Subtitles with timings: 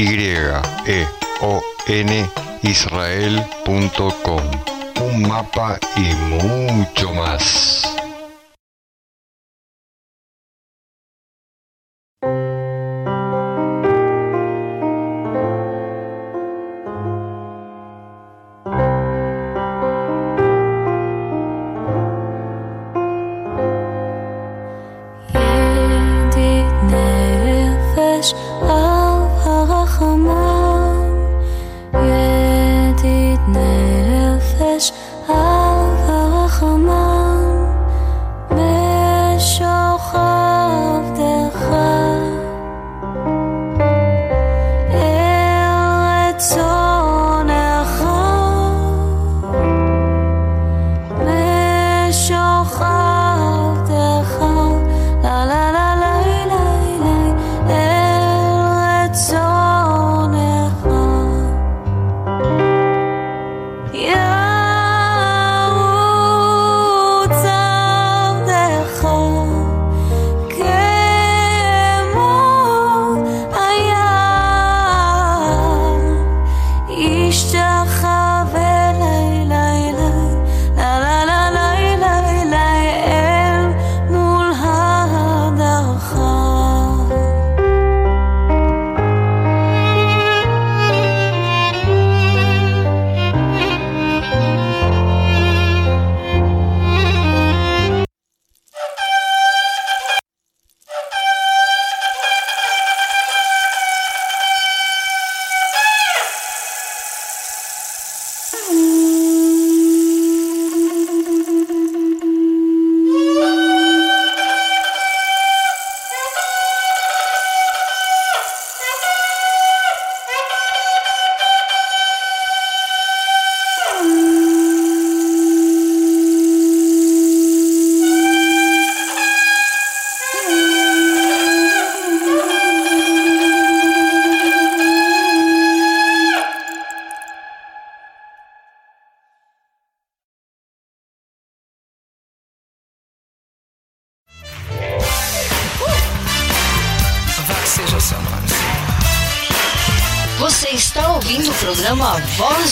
[0.00, 1.10] Y-E-O-N
[2.62, 4.42] Israel.com.
[4.98, 7.99] Un mapa y mucho más.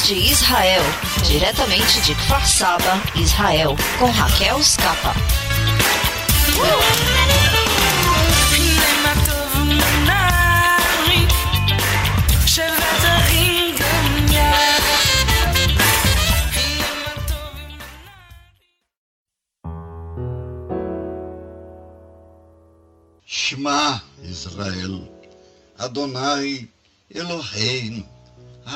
[0.06, 0.83] De Israel,
[1.27, 5.15] diretamente de Kfar Saba, Israel, com Raquel Scapa.
[23.27, 25.06] Shema Israel,
[25.78, 26.66] Adonai
[27.15, 28.18] Eloheinu,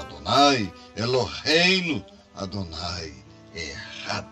[0.00, 2.02] Adonai, Eloheinu,
[2.36, 3.12] Adonai,
[3.54, 4.26] Errad.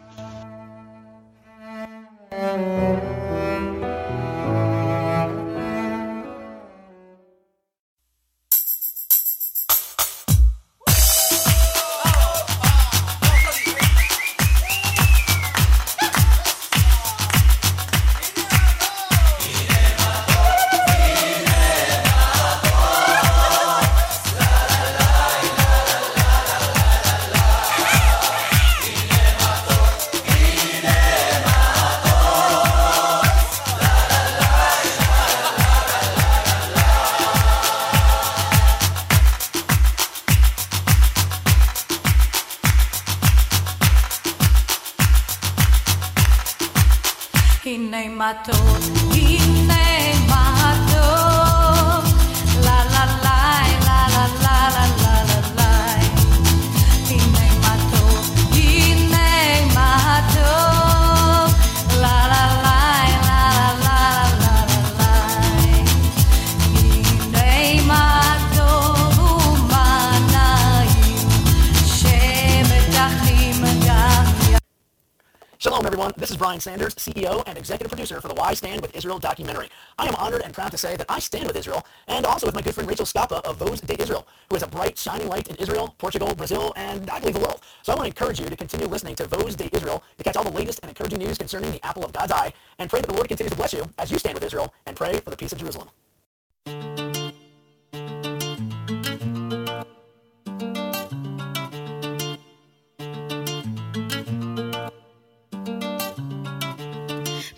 [76.66, 79.68] Sanders, CEO and executive producer for the Why Stand with Israel documentary.
[80.00, 82.56] I am honored and proud to say that I stand with Israel and also with
[82.56, 85.46] my good friend Rachel Scapa of Vos de Israel, who is a bright, shining light
[85.46, 87.60] in Israel, Portugal, Brazil, and I believe the world.
[87.84, 90.34] So I want to encourage you to continue listening to Vos de Israel to catch
[90.34, 93.06] all the latest and encouraging news concerning the apple of God's eye and pray that
[93.06, 95.36] the Lord continues to bless you as you stand with Israel and pray for the
[95.36, 95.88] peace of Jerusalem.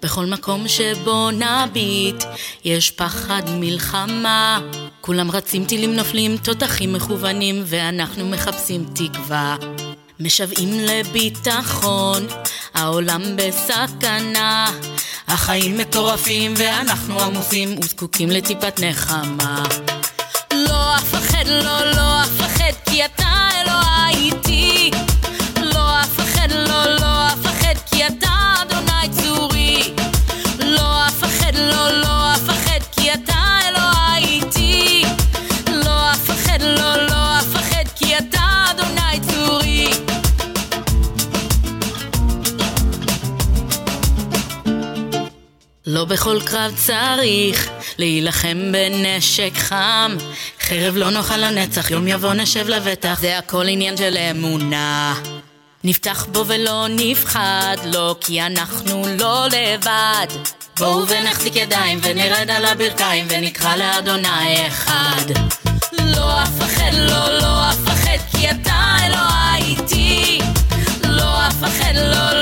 [0.03, 2.25] בכל מקום שבו נביט,
[2.65, 4.61] יש פחד מלחמה.
[5.01, 9.57] כולם רצים טילים נופלים, תותחים מכוונים, ואנחנו מחפשים תקווה.
[10.21, 12.27] משוועים לביטחון,
[12.75, 14.73] העולם בסכנה.
[15.29, 19.63] החיים מטורפים ואנחנו עמוסים וזקוקים לטיפת נחמה.
[20.53, 21.78] לא אפחד, לא,
[46.09, 47.69] בכל קרב צריך
[47.99, 50.17] להילחם בנשק חם.
[50.61, 53.19] חרב לא נאכל לנצח, יום יבוא נשב לבטח.
[53.21, 55.15] זה הכל עניין של אמונה.
[55.85, 60.27] נפתח בו ולא נפחד, לא כי אנחנו לא לבד.
[60.79, 65.25] בואו ונחזיק ידיים ונרד על הברכיים ונקרא לאדוני אחד.
[65.93, 70.41] לא אפחד, לא, לא אפחד, כי אתה אלוהי איתי.
[71.05, 72.38] לא אפחד, לא, לא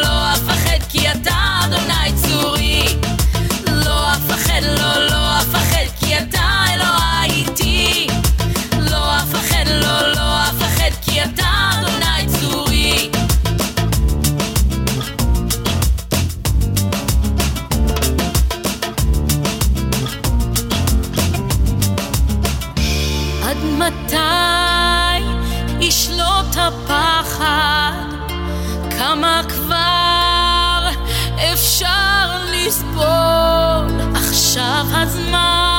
[34.56, 35.75] עכשיו הזמן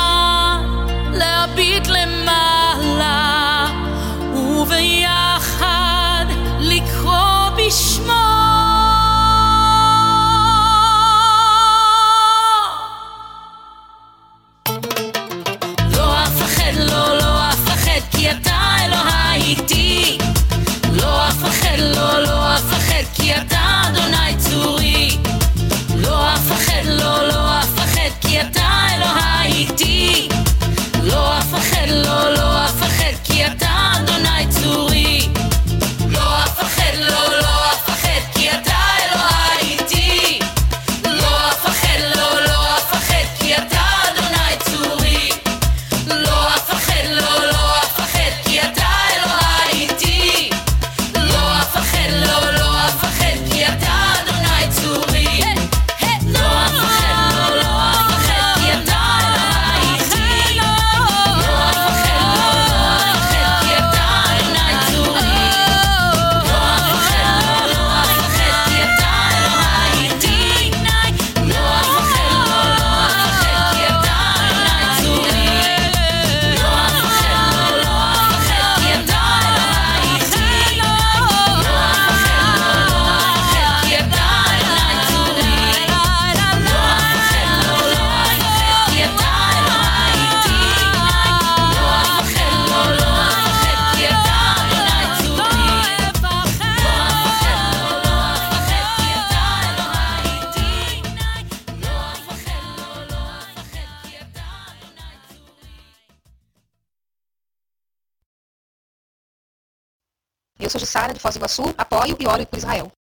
[112.07, 112.96] Iguaçu, apoio e oro por Israel.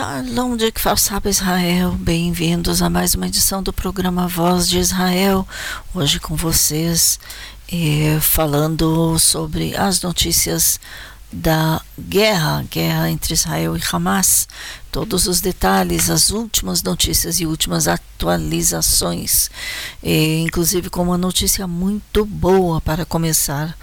[0.00, 5.46] Shalom de Kfar Saba Israel, bem-vindos a mais uma edição do programa Voz de Israel.
[5.94, 7.20] Hoje com vocês,
[7.70, 10.80] eh, falando sobre as notícias
[11.30, 14.48] da guerra, guerra entre Israel e Hamas,
[14.90, 19.50] todos os detalhes, as últimas notícias e últimas atualizações,
[20.02, 23.76] eh, inclusive com uma notícia muito boa para começar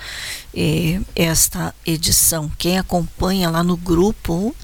[0.51, 2.51] eh, esta edição.
[2.57, 4.55] Quem acompanha lá no grupo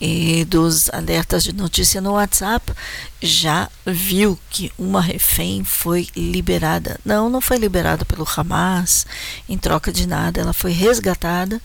[0.00, 2.72] e dos alertas de notícia no WhatsApp
[3.20, 6.98] já viu que uma refém foi liberada.
[7.04, 9.06] Não, não foi liberada pelo Hamas
[9.48, 11.60] em troca de nada, ela foi resgatada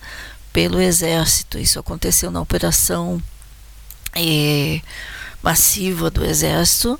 [0.51, 1.57] pelo exército.
[1.57, 3.21] Isso aconteceu na operação
[4.13, 4.81] é,
[5.43, 6.99] massiva do exército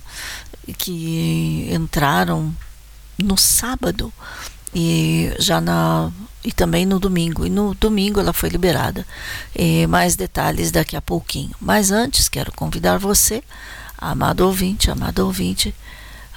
[0.78, 2.56] que entraram
[3.18, 4.12] no sábado
[4.74, 6.12] e já na
[6.46, 7.44] e também no domingo.
[7.46, 9.04] E no domingo ela foi liberada.
[9.56, 11.56] E mais detalhes daqui a pouquinho.
[11.60, 13.44] Mas antes, quero convidar você,
[13.98, 15.74] amado ouvinte, amado ouvinte,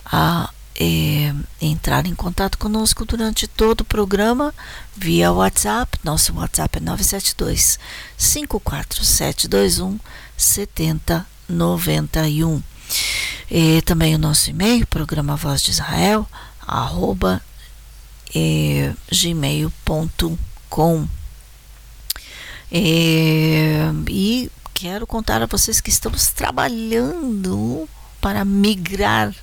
[0.07, 0.49] a
[0.81, 4.55] é, entrar em contato conosco durante todo o programa
[4.97, 5.99] via WhatsApp.
[6.03, 7.79] Nosso WhatsApp é 972
[8.17, 10.01] 54721
[10.37, 12.63] 7091.
[13.51, 16.27] E também o nosso e-mail, programa Voz de Israel,
[16.67, 17.43] arroba
[18.35, 20.39] é, gmail.com.
[22.71, 27.89] É, e quero contar a vocês que estamos trabalhando
[28.21, 29.35] para migrar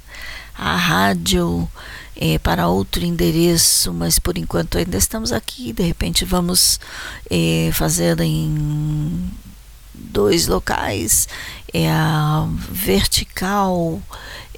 [0.57, 1.69] a rádio
[2.15, 5.73] é, para outro endereço, mas por enquanto ainda estamos aqui.
[5.73, 6.79] De repente vamos
[7.29, 9.29] é, fazer em
[9.93, 11.27] dois locais,
[11.73, 14.01] é a vertical,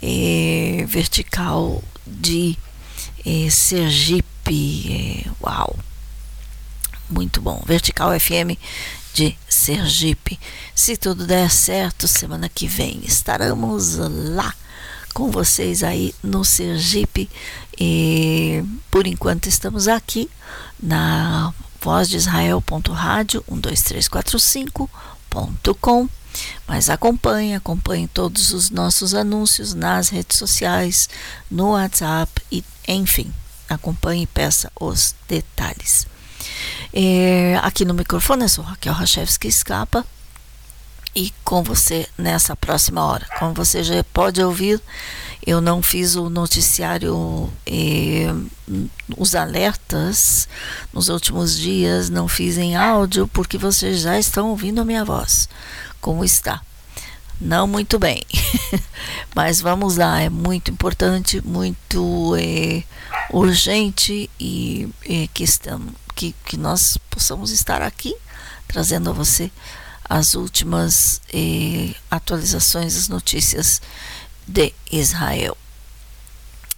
[0.01, 2.57] é, vertical de
[3.27, 5.25] é, Sergipe.
[5.25, 5.75] É, uau!
[7.09, 7.61] Muito bom.
[7.65, 8.57] Vertical FM
[9.13, 10.39] de Sergipe.
[10.75, 14.53] Se tudo der certo, semana que vem estaremos lá
[15.13, 17.29] com vocês aí no Sergipe.
[17.79, 20.29] E por enquanto estamos aqui
[20.81, 26.09] na voz de Israel.rádio 12345.com.
[26.67, 31.09] Mas acompanhe, acompanhe todos os nossos anúncios nas redes sociais,
[31.49, 33.31] no WhatsApp e enfim,
[33.69, 36.07] acompanhe e peça os detalhes.
[36.93, 40.05] É, aqui no microfone eu sou Raquel Rachevski Escapa
[41.17, 43.25] e com você nessa próxima hora.
[43.39, 44.79] Como você já pode ouvir,
[45.45, 48.31] eu não fiz o noticiário, eh,
[49.17, 50.47] os alertas
[50.93, 55.49] nos últimos dias, não fiz em áudio, porque vocês já estão ouvindo a minha voz.
[56.01, 56.61] Como está?
[57.39, 58.23] Não muito bem,
[59.35, 62.83] mas vamos lá, é muito importante, muito é,
[63.29, 68.15] urgente e é, que, estamos, que, que nós possamos estar aqui
[68.67, 69.51] trazendo a você
[70.09, 73.81] as últimas é, atualizações, as notícias
[74.47, 75.57] de Israel.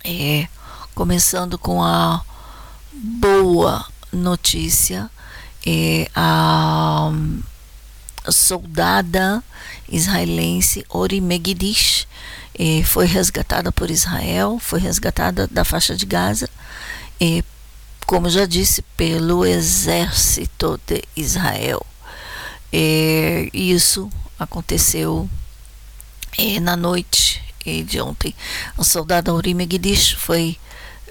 [0.03, 0.47] É,
[0.95, 2.21] começando com a
[2.91, 5.09] boa notícia,
[5.65, 7.11] é, a
[8.27, 9.43] soldada
[9.87, 12.07] israelense Ori Megidish
[12.57, 16.49] eh, foi resgatada por Israel, foi resgatada da faixa de Gaza,
[17.19, 17.43] eh,
[18.05, 21.85] como já disse, pelo exército de Israel.
[22.71, 25.29] Eh, isso aconteceu
[26.61, 27.41] na noite
[27.85, 28.33] de ontem.
[28.77, 30.57] A soldada Ori Megidish foi.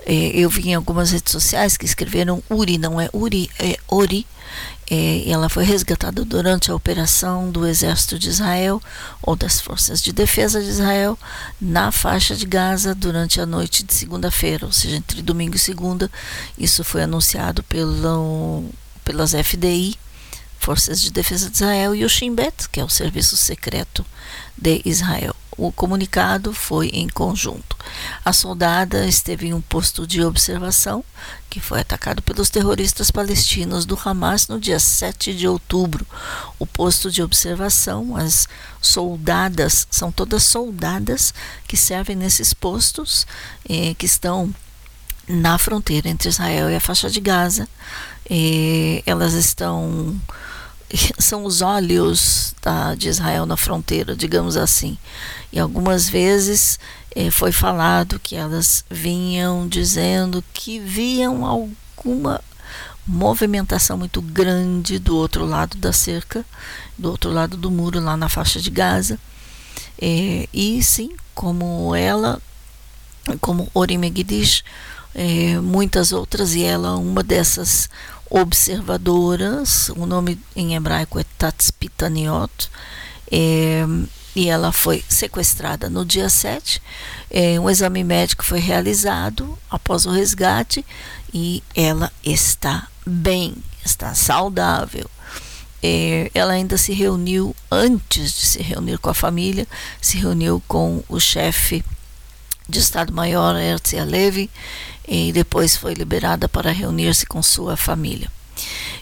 [0.09, 4.27] Eh, eu vi em algumas redes sociais que escreveram Uri, não é Uri, é Ori
[4.91, 8.83] é, ela foi resgatada durante a operação do Exército de Israel
[9.21, 11.19] ou das Forças de Defesa de Israel
[11.61, 16.11] na faixa de Gaza durante a noite de segunda-feira, ou seja, entre domingo e segunda.
[16.57, 18.65] Isso foi anunciado pelo,
[19.05, 19.95] pelas FDI,
[20.59, 24.05] Forças de Defesa de Israel, e o Shin Bet, que é o Serviço Secreto
[24.57, 25.37] de Israel.
[25.59, 27.77] O comunicado foi em conjunto.
[28.25, 31.05] A soldada esteve em um posto de observação
[31.51, 36.07] que foi atacado pelos terroristas palestinos do Hamas no dia 7 de outubro.
[36.61, 38.47] O posto de observação, as
[38.81, 41.35] soldadas, são todas soldadas
[41.67, 43.27] que servem nesses postos,
[43.69, 44.55] eh, que estão
[45.27, 47.69] na fronteira entre Israel e a faixa de Gaza.
[48.31, 50.17] Eh, elas estão
[51.19, 54.99] são os olhos tá, de Israel na fronteira, digamos assim.
[55.53, 56.79] E algumas vezes
[57.15, 62.41] eh, foi falado que elas vinham dizendo que viam alguma
[63.07, 66.45] movimentação muito grande do outro lado da cerca,
[66.99, 69.19] do outro lado do muro, lá na faixa de Gaza.
[70.01, 72.41] Eh, e sim, como ela,
[73.41, 74.63] como Orimegdish,
[75.15, 77.89] eh, muitas outras, e ela uma dessas
[78.31, 82.71] observadoras, o nome em hebraico é Tatspitaniot,
[83.31, 83.85] É,
[84.39, 86.81] e ela foi sequestrada no dia 7.
[87.29, 90.87] É, um exame médico foi realizado após o resgate
[91.35, 95.11] e ela está bem, está saudável.
[95.83, 99.67] É, ela ainda se reuniu, antes de se reunir com a família,
[100.01, 101.85] se reuniu com o chefe
[102.69, 104.49] de Estado-Maior, Herzia Levy,
[105.09, 108.31] e depois foi liberada para reunir-se com sua família.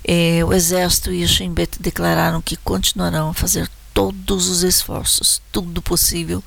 [0.02, 5.42] É, o Exército e o Shin Bet declararam que continuarão a fazer todos os esforços,
[5.50, 6.44] tudo possível,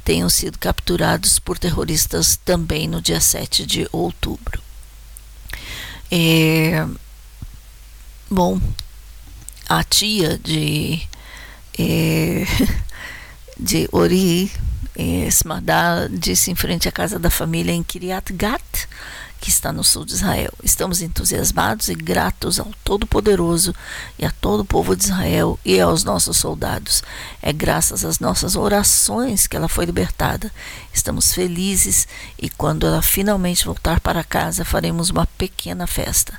[0.04, 4.62] tenham sido capturados por terroristas também no dia 7 de outubro.
[6.12, 6.88] É,
[8.30, 8.60] bom,
[9.68, 11.02] a tia de,
[11.78, 12.46] é,
[13.60, 14.52] de Ori,
[14.96, 18.88] é, Smadá, disse em frente à casa da família em Kiryat Gat
[19.40, 20.52] que está no sul de Israel.
[20.64, 23.74] Estamos entusiasmados e gratos ao Todo-Poderoso
[24.18, 27.02] e a todo o povo de Israel e aos nossos soldados.
[27.42, 30.52] É graças às nossas orações que ela foi libertada.
[30.94, 36.34] Estamos felizes e quando ela finalmente voltar para casa, faremos uma pequena festa.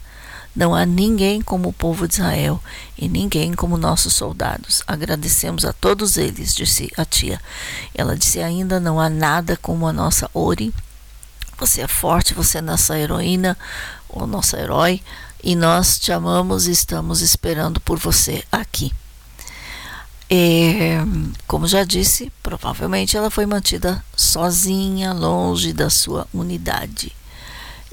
[0.54, 2.60] Não há ninguém como o povo de Israel
[2.98, 4.82] e ninguém como nossos soldados.
[4.86, 7.40] Agradecemos a todos eles, disse a tia.
[7.94, 10.74] Ela disse ainda: não há nada como a nossa Ori
[11.60, 13.56] você é forte, você é nossa heroína,
[14.08, 15.02] ou nosso herói,
[15.44, 18.92] e nós te amamos e estamos esperando por você aqui.
[20.28, 20.98] É,
[21.46, 27.12] como já disse, provavelmente ela foi mantida sozinha, longe da sua unidade.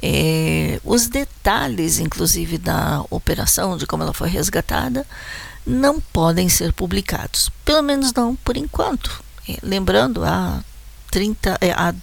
[0.02, 5.06] É, os detalhes, inclusive, da operação, de como ela foi resgatada,
[5.66, 9.22] não podem ser publicados, pelo menos não por enquanto.
[9.50, 10.64] É, lembrando, há
[11.12, 11.94] 30, é, há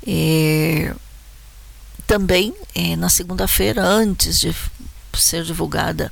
[0.05, 0.93] Eh,
[2.05, 4.53] também eh, na segunda-feira, antes de
[5.13, 6.11] ser divulgada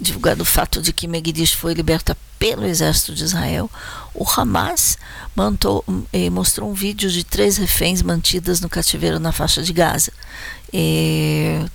[0.00, 3.70] divulgado o fato de que Megiddish foi liberta pelo exército de Israel,
[4.14, 4.96] o Hamas
[5.36, 5.84] mantou,
[6.32, 10.10] mostrou um vídeo de três reféns mantidas no cativeiro na faixa de Gaza.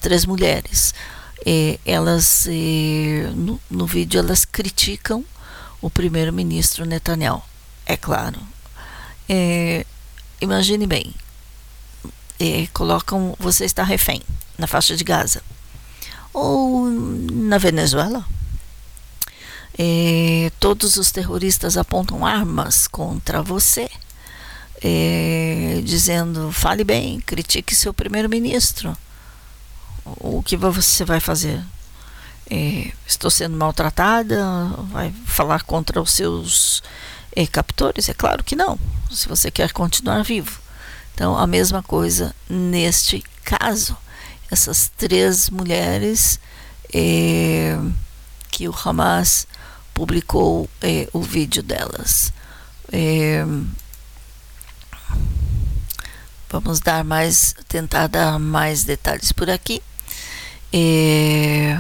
[0.02, 0.92] Três mulheres
[1.46, 5.24] é, elas é, no, no, vídeo elas criticam
[5.80, 7.44] o primeiro-ministro Netanyahu,
[7.86, 8.40] é claro.
[9.30, 9.86] É,
[10.42, 11.14] imagine bem,
[12.40, 14.22] é, colocam você está refém
[14.58, 15.44] na faixa de Gaza
[16.34, 18.26] ou na Venezuela.
[19.78, 23.90] É, todos os terroristas apontam armas contra você,
[24.82, 28.98] é, dizendo fale bem, critique seu primeiro-ministro
[30.06, 31.62] o que você vai fazer?
[32.50, 34.44] É, estou sendo maltratada?
[34.92, 36.84] Vai falar contra os seus
[37.36, 38.08] é, captores?
[38.08, 40.60] É claro que não, se você quer continuar vivo.
[41.14, 43.98] Então, a mesma coisa neste caso.
[44.52, 46.40] Essas três mulheres
[46.94, 47.78] é,
[48.52, 49.48] que o Hamas
[49.94, 52.32] publicou é, o vídeo delas.
[52.92, 53.44] É,
[56.50, 59.82] vamos dar mais, tentar dar mais detalhes por aqui.
[60.74, 61.80] É,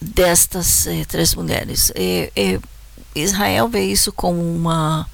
[0.00, 1.92] destas é, três mulheres.
[1.94, 2.60] É, é,
[3.14, 5.08] Israel vê isso como uma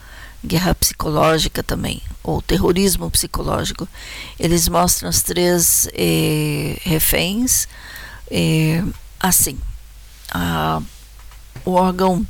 [0.45, 3.89] guerra psicológica também, ou terrorismo psicológico.
[4.39, 7.69] Eles mostram as três é, reféns
[9.21, 9.59] assim.
[10.31, 10.81] A,
[11.65, 12.27] o órgão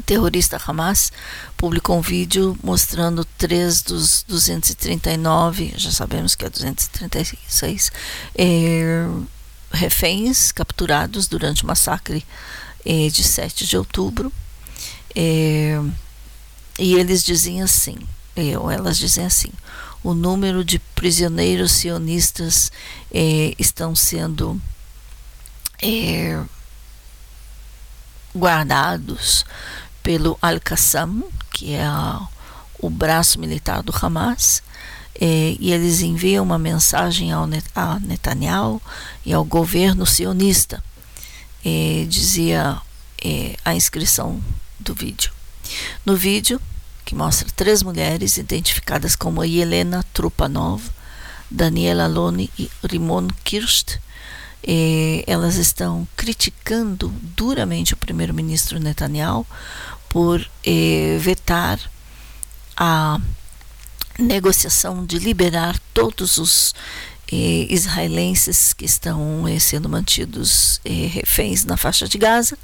[0.00, 1.12] terrorista Hamas
[1.56, 7.92] publicou um vídeo mostrando três dos 239, já sabemos que é 236,
[8.34, 9.06] é,
[9.70, 12.24] reféns capturados durante o massacre
[12.84, 14.32] é, de 7 de outubro.
[15.14, 15.78] É,
[16.78, 17.98] e eles diziam assim,
[18.58, 19.52] ou elas dizem assim,
[20.02, 22.72] o número de prisioneiros sionistas
[23.12, 24.60] eh, estão sendo
[25.80, 26.42] eh,
[28.34, 29.44] guardados
[30.02, 32.20] pelo Al-Qassam, que é a,
[32.78, 34.62] o braço militar do Hamas,
[35.14, 38.80] eh, e eles enviam uma mensagem ao Net, a Netanyahu
[39.24, 40.82] e ao governo sionista.
[41.64, 42.80] Eh, dizia
[43.22, 44.42] eh, a inscrição
[44.80, 45.30] do vídeo.
[46.04, 46.60] No vídeo,
[47.04, 50.82] que mostra três mulheres identificadas como Yelena Trupanov,
[51.50, 53.98] Daniela Lone e Rimon Kirst,
[55.26, 59.44] elas estão criticando duramente o primeiro-ministro Netanyahu
[60.12, 61.80] por eh, vetar
[62.76, 63.18] a
[64.18, 66.74] negociação de liberar todos os
[67.32, 72.58] eh, israelenses que estão eh, sendo mantidos reféns na faixa de Gaza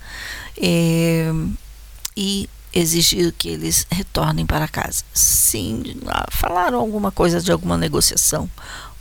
[2.14, 5.02] e exigir que eles retornem para casa.
[5.14, 5.82] Sim,
[6.30, 8.50] falaram alguma coisa de alguma negociação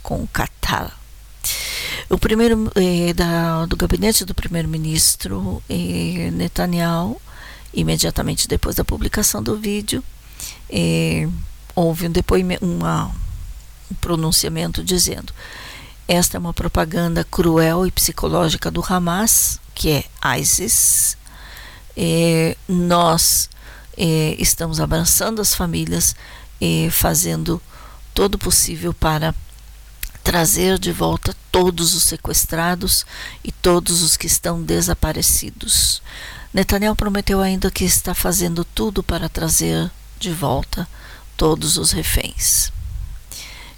[0.02, 0.98] com o Qatar.
[2.08, 7.20] O primeiro eh, da, do gabinete do primeiro-ministro eh, Netanyahu,
[7.72, 10.02] imediatamente depois da publicação do vídeo,
[10.70, 11.28] eh,
[11.74, 13.06] houve um depoimento, uma,
[13.90, 15.32] um pronunciamento dizendo:
[16.08, 20.04] esta é uma propaganda cruel e psicológica do Hamas, que é
[20.38, 21.18] ISIS.
[21.94, 23.50] Eh, nós
[23.94, 26.16] eh, estamos abraçando as famílias,
[26.60, 27.60] eh, fazendo
[28.14, 29.34] todo o possível para
[30.24, 33.04] trazer de volta todos os sequestrados
[33.44, 36.00] e todos os que estão desaparecidos.
[36.52, 40.88] Netanyahu prometeu ainda que está fazendo tudo para trazer de volta
[41.36, 42.72] todos os reféns.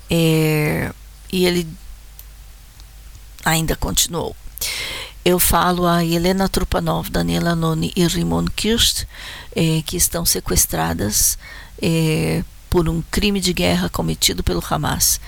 [0.08, 0.92] É,
[1.32, 1.68] e ele
[3.44, 4.34] ainda continuou.
[5.24, 9.04] Eu falo a Helena Trupanov, Daniela Noni e Rimon Kirst,
[9.54, 11.36] eh, que estão sequestradas
[11.82, 15.20] eh, por um crime de guerra cometido pelo Hamas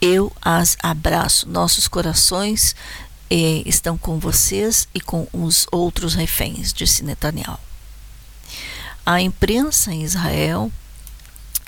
[0.00, 1.48] eu as abraço.
[1.48, 2.74] Nossos corações
[3.30, 7.58] eh, estão com vocês e com os outros reféns, disse Netanyahu.
[9.06, 10.70] A imprensa em Israel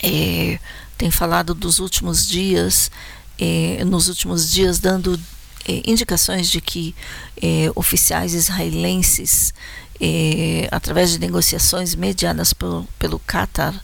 [0.03, 0.59] eh,
[0.99, 2.91] tem falado dos últimos dias,
[3.39, 5.19] eh, nos últimos dias, dando
[5.67, 6.95] eh, indicações de que
[7.41, 9.55] eh, oficiais israelenses,
[10.01, 13.75] eh, através de negociações mediadas pelo, pelo Qatar,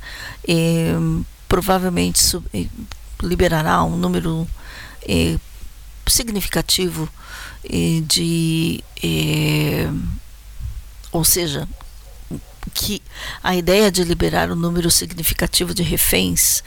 [1.48, 2.20] provavelmente
[3.22, 4.46] liberará um número
[5.02, 5.38] eh,
[6.06, 7.27] significativo eh,
[8.06, 8.82] de.
[9.02, 9.88] Eh,
[11.10, 11.68] ou seja,
[12.74, 13.02] que
[13.42, 16.62] a ideia de liberar um número significativo de reféns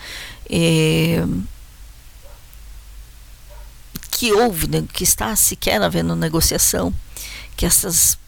[4.21, 6.93] que houve, né, que está sequer havendo negociação,
[7.58, 8.19] que essas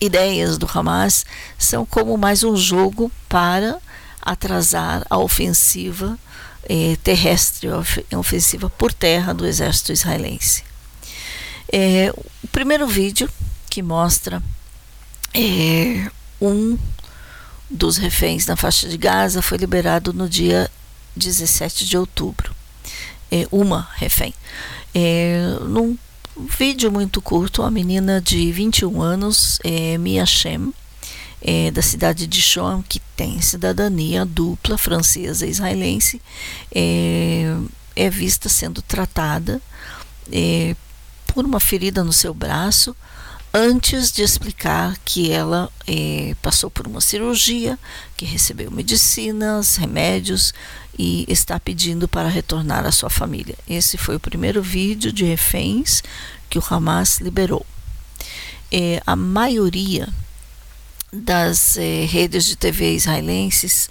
[0.00, 1.24] ideias do Hamas
[1.56, 3.78] são como mais um jogo para
[4.20, 6.18] atrasar a ofensiva
[6.68, 7.68] eh, terrestre,
[8.16, 10.64] ofensiva por terra do exército israelense.
[11.72, 13.28] É, o primeiro vídeo
[13.68, 14.42] que mostra
[15.32, 16.76] é, um
[17.70, 20.70] dos reféns na faixa de Gaza foi liberado no dia
[21.14, 22.54] 17 de outubro.
[23.30, 24.34] É, uma refém.
[24.92, 25.96] É, num
[26.36, 30.74] vídeo muito curto, a menina de 21 anos, é, Mia Shem,
[31.40, 36.20] é, da cidade de Shom, que tem cidadania dupla francesa e israelense,
[36.74, 37.54] é,
[37.94, 39.60] é vista sendo tratada
[40.32, 40.74] é,
[41.32, 42.94] por uma ferida no seu braço,
[43.52, 47.78] antes de explicar que ela é, passou por uma cirurgia,
[48.16, 50.54] que recebeu medicinas, remédios
[50.98, 53.56] e está pedindo para retornar à sua família.
[53.68, 56.02] Esse foi o primeiro vídeo de reféns
[56.48, 57.64] que o Hamas liberou.
[58.70, 60.08] É, a maioria
[61.12, 63.90] das eh, redes de TV israelenses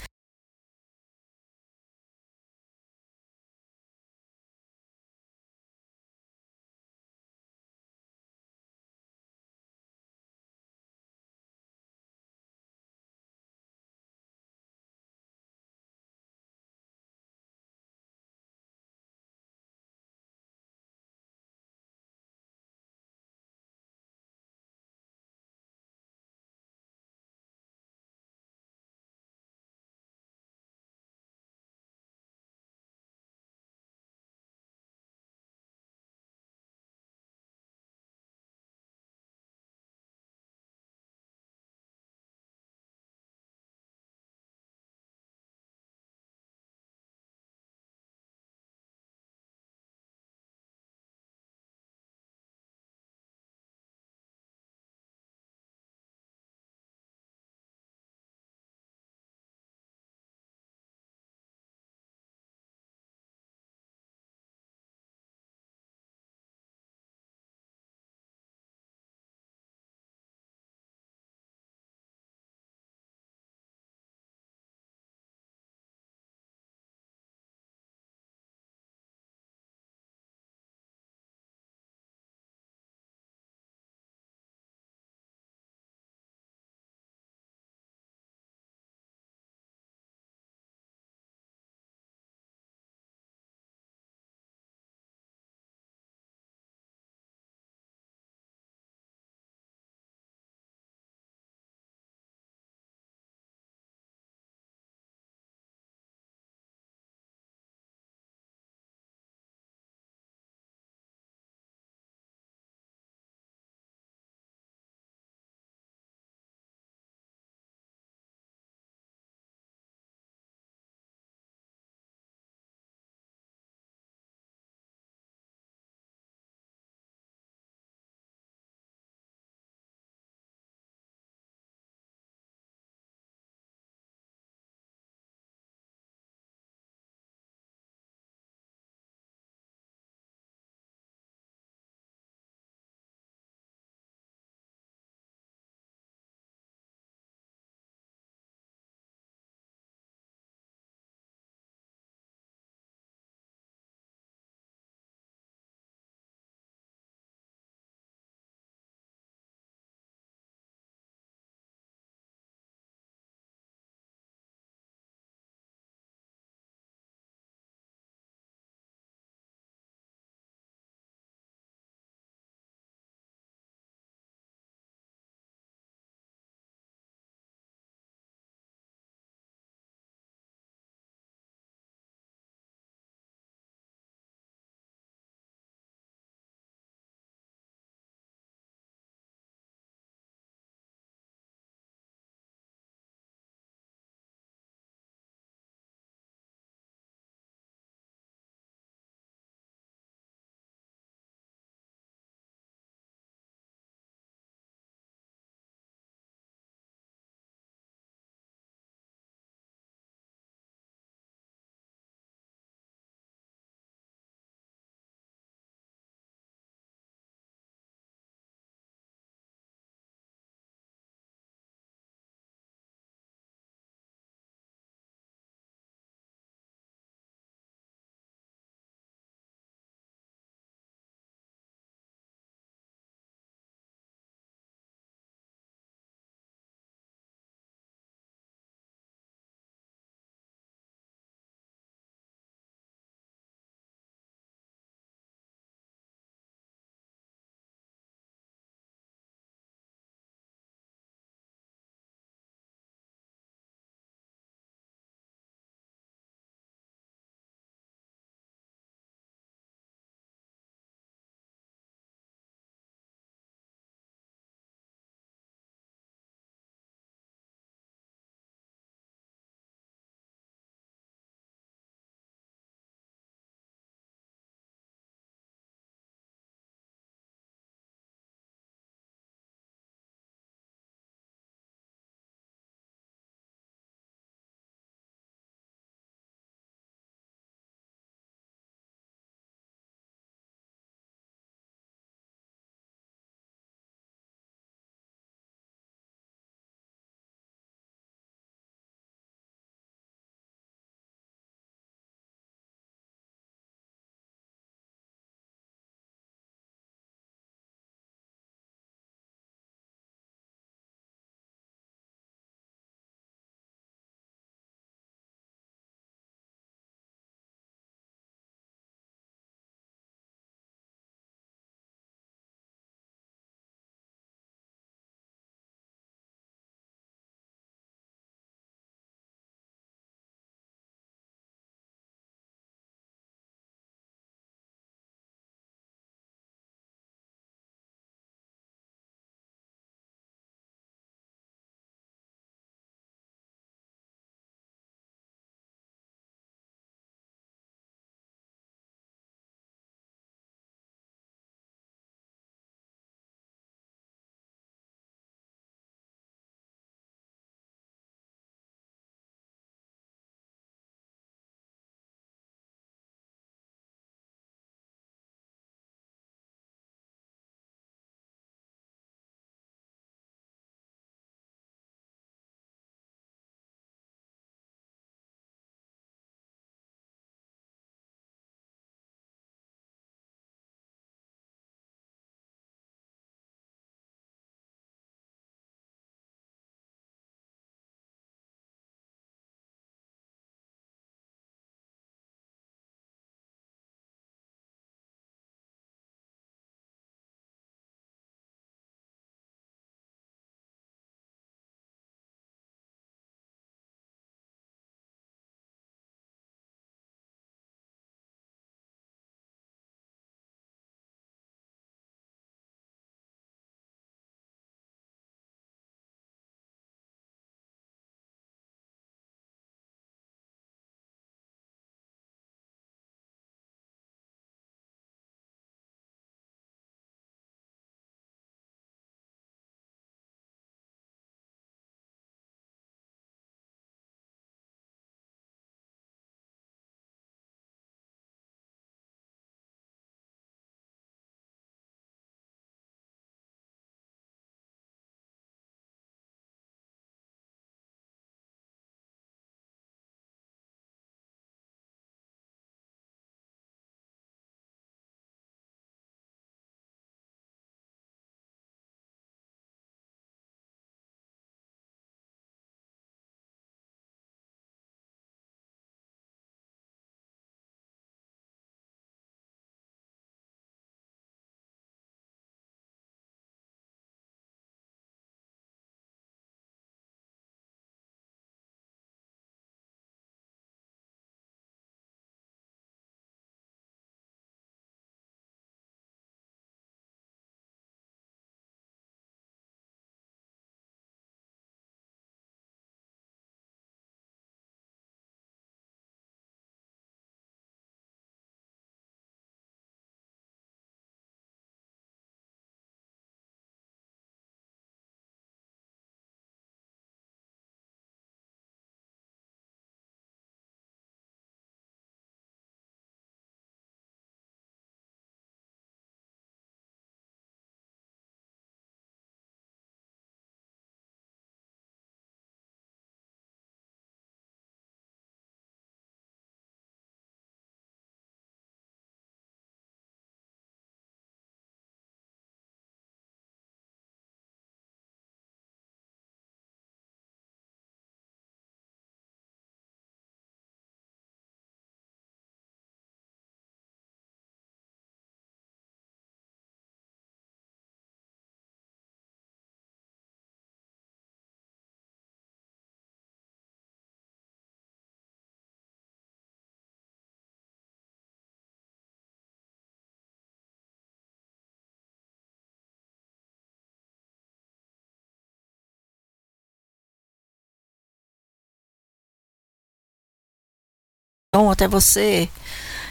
[571.54, 572.47] até você.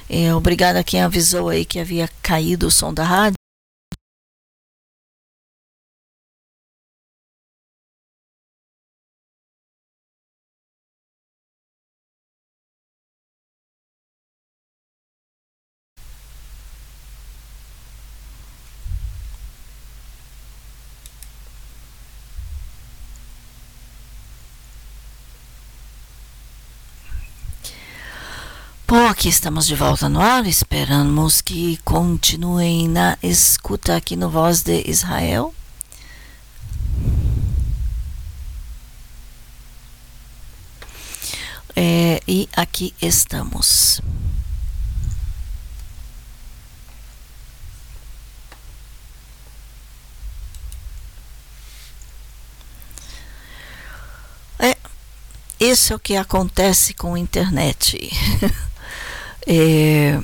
[0.08, 3.37] É, obrigada a quem avisou aí que havia caído o som da rádio.
[29.08, 30.44] Aqui estamos de volta no ar.
[30.44, 35.54] Esperamos que continuem na escuta aqui no Voz de Israel.
[41.74, 44.02] É, e aqui estamos.
[54.58, 54.76] É,
[55.58, 57.98] isso é o que acontece com a internet.
[59.46, 60.18] É,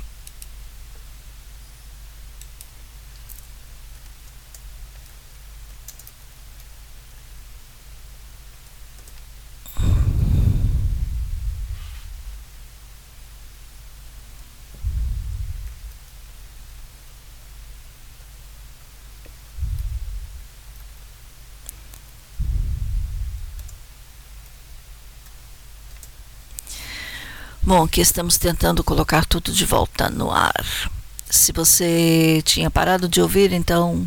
[27.67, 30.91] Bom, aqui estamos tentando colocar tudo de volta no ar.
[31.31, 34.07] Se você tinha parado de ouvir, então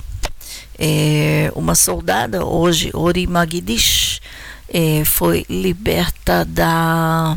[0.78, 4.22] é, uma soldada hoje Ori Magdish
[4.66, 7.36] é, foi liberta da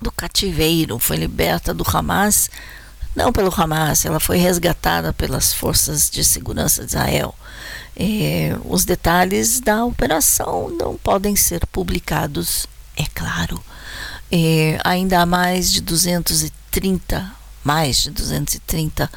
[0.00, 2.48] do cativeiro foi liberta do Hamas.
[3.16, 7.34] Não pelo Hamas ela foi resgatada pelas forças de segurança de Israel
[7.96, 13.62] é, os detalhes da operação não podem ser publicados, é claro.
[14.30, 17.32] É, ainda há mais de 230,
[17.64, 19.10] mais de 230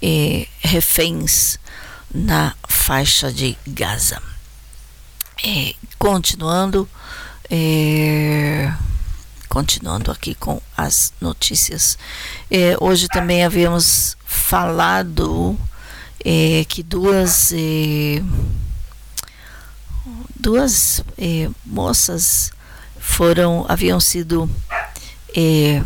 [0.00, 1.58] é, reféns
[2.12, 4.22] na faixa de Gaza.
[5.44, 6.88] É, continuando,
[7.50, 8.72] é,
[9.48, 11.98] continuando aqui com as notícias.
[12.50, 15.58] É, hoje também havíamos falado
[16.24, 18.22] é, que duas é,
[20.38, 22.52] duas é, moças
[22.98, 24.48] foram haviam sido
[25.36, 25.82] é,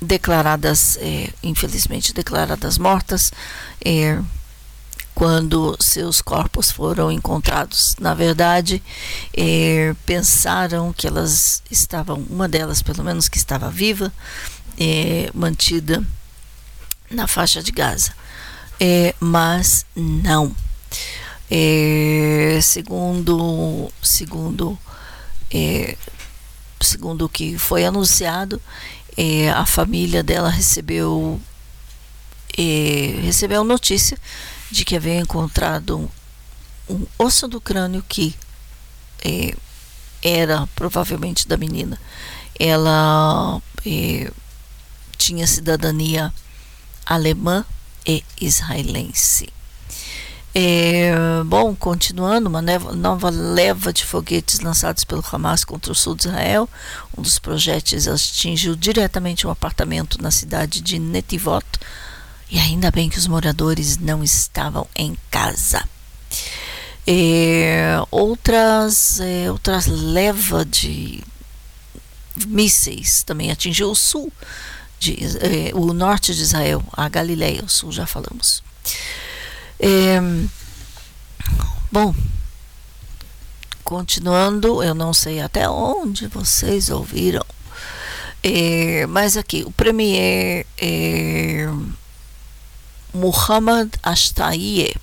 [0.00, 3.32] declaradas é, infelizmente declaradas mortas
[3.84, 4.20] é,
[5.14, 7.94] quando seus corpos foram encontrados.
[8.00, 8.82] Na verdade,
[10.04, 14.12] pensaram que elas estavam, uma delas pelo menos que estava viva,
[15.32, 16.04] mantida
[17.08, 18.12] na faixa de Gaza
[18.80, 20.54] é, mas não.
[21.50, 24.78] É, segundo segundo
[25.50, 25.96] é,
[26.80, 28.60] segundo o que foi anunciado,
[29.16, 31.40] é, a família dela recebeu
[32.56, 34.18] é, recebeu notícia
[34.70, 38.34] de que havia encontrado um, um osso do crânio que
[39.24, 39.54] é,
[40.22, 42.00] era provavelmente da menina.
[42.58, 43.60] Ela
[45.16, 46.32] tinha cidadania
[47.04, 47.64] alemã
[48.06, 49.48] e israelense.
[50.56, 51.12] É,
[51.44, 56.68] bom, continuando, uma nova leva de foguetes lançados pelo Hamas contra o sul de Israel.
[57.18, 61.66] Um dos projéteis atingiu diretamente um apartamento na cidade de Netivot.
[62.48, 65.82] E ainda bem que os moradores não estavam em casa.
[67.04, 71.22] É, outras, é, outras leva de
[72.46, 74.32] mísseis também atingiu o sul
[74.98, 78.62] de, eh, o norte de Israel, a Galileia, o sul já falamos.
[79.78, 80.20] É,
[81.90, 82.14] bom,
[83.82, 87.44] continuando, eu não sei até onde vocês ouviram,
[88.42, 91.66] é, mas aqui o premier é,
[93.12, 94.94] Muhammad Ashtaye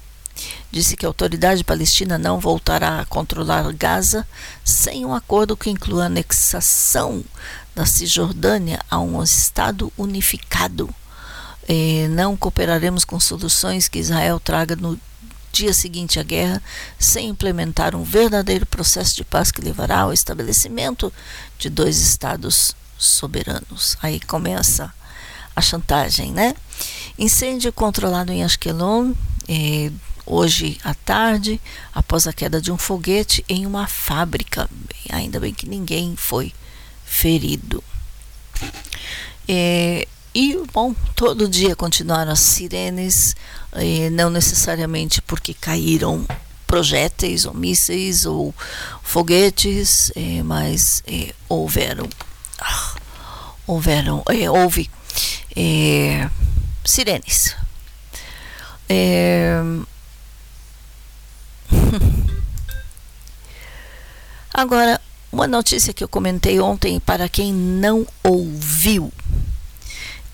[0.72, 4.28] disse que a autoridade palestina não voltará a controlar Gaza
[4.64, 7.24] sem um acordo que inclua a anexação
[7.76, 10.94] da Cisjordânia a um Estado unificado.
[11.68, 15.00] É, não cooperaremos com soluções que Israel traga no
[15.52, 16.62] dia seguinte à guerra
[16.98, 21.12] sem implementar um verdadeiro processo de paz que levará ao estabelecimento
[21.60, 23.98] de dois estados soberanos.
[24.02, 24.94] Aí começa
[25.56, 26.56] a chantagem, né?
[27.18, 29.14] Incêndio controlado em Ashkelon,
[29.48, 29.92] eh,
[30.26, 31.60] hoje à tarde,
[31.94, 34.70] após a queda de um foguete em uma fábrica.
[35.10, 36.54] Ainda bem que ninguém foi
[37.12, 37.84] ferido.
[39.48, 43.36] É, e, bom, todo dia continuaram as sirenes,
[43.74, 46.26] é, não necessariamente porque caíram
[46.66, 48.56] projéteis ou mísseis ou
[49.04, 52.08] foguetes, é, mas é, houveram,
[52.60, 52.96] ah,
[53.68, 54.90] houveram, houve
[56.86, 57.58] sirenes.
[64.54, 65.02] Agora,
[65.32, 69.12] uma notícia que eu comentei ontem para quem não ouviu.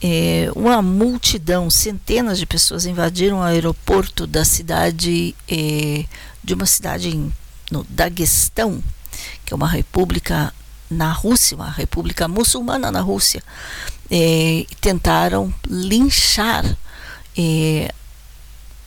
[0.01, 6.05] É, uma multidão, centenas de pessoas invadiram o aeroporto da cidade, é,
[6.43, 7.33] de uma cidade em,
[7.71, 8.83] no Daguestão,
[9.45, 10.53] que é uma república
[10.89, 13.43] na Rússia, uma república muçulmana na Rússia,
[14.09, 16.77] é, tentaram linchar
[17.37, 17.91] é,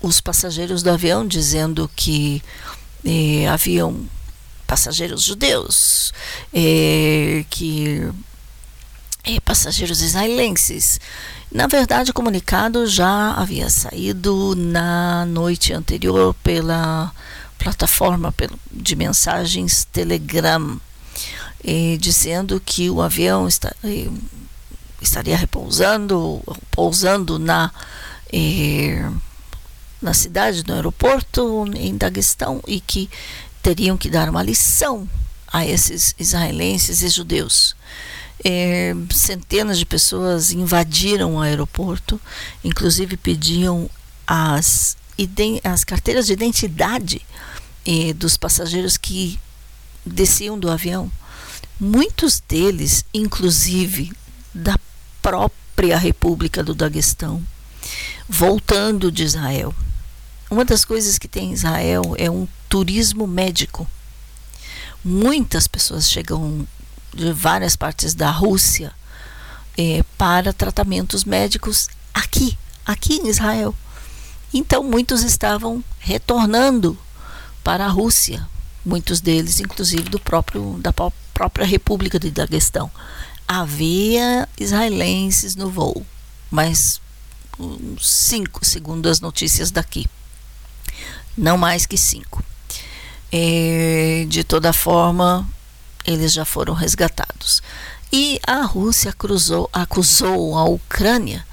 [0.01, 2.43] os passageiros do avião, dizendo que
[3.05, 4.07] é, haviam
[4.71, 6.13] passageiros judeus,
[6.55, 8.09] é, que
[9.25, 11.01] é, passageiros israelenses.
[11.51, 17.13] Na verdade, o comunicado já havia saído na noite anterior pela
[17.59, 18.33] plataforma
[18.71, 20.81] de mensagens Telegram,
[21.65, 23.75] eh, dizendo que o avião está,
[25.03, 26.41] estaria repousando,
[26.71, 27.73] pousando na,
[30.01, 33.11] na cidade, no aeroporto, em Daguestão, e que
[33.63, 35.09] teriam que dar uma lição
[35.53, 37.77] a esses israelenses e judeus.
[38.43, 42.21] É, centenas de pessoas invadiram o aeroporto,
[42.65, 43.91] inclusive pediam
[44.27, 44.97] as,
[45.63, 47.21] as carteiras de identidade
[47.87, 49.39] é, dos passageiros que
[50.07, 51.11] desciam do avião.
[51.79, 54.13] Muitos deles, inclusive,
[54.55, 54.79] da
[55.21, 57.43] própria República do Daguestão,
[58.29, 59.75] voltando de Israel.
[60.51, 63.87] Uma das coisas que tem em Israel é um turismo médico.
[65.05, 66.67] Muitas pessoas chegam
[67.13, 68.93] de várias partes da Rússia
[69.77, 72.57] é, para tratamentos médicos aqui,
[72.87, 73.75] aqui em Israel.
[74.55, 76.97] Então muitos estavam retornando
[77.65, 78.49] para a Rússia,
[78.87, 82.91] muitos deles, inclusive do próprio da própria República de Daguestão.
[83.49, 86.07] Havia israelenses no voo,
[86.49, 87.01] mas
[88.01, 90.07] cinco, segundo as notícias daqui,
[91.37, 92.45] não mais que cinco.
[93.33, 95.49] É, de toda forma,
[96.05, 97.63] eles já foram resgatados.
[98.13, 101.47] E a Rússia cruzou, acusou a Ucrânia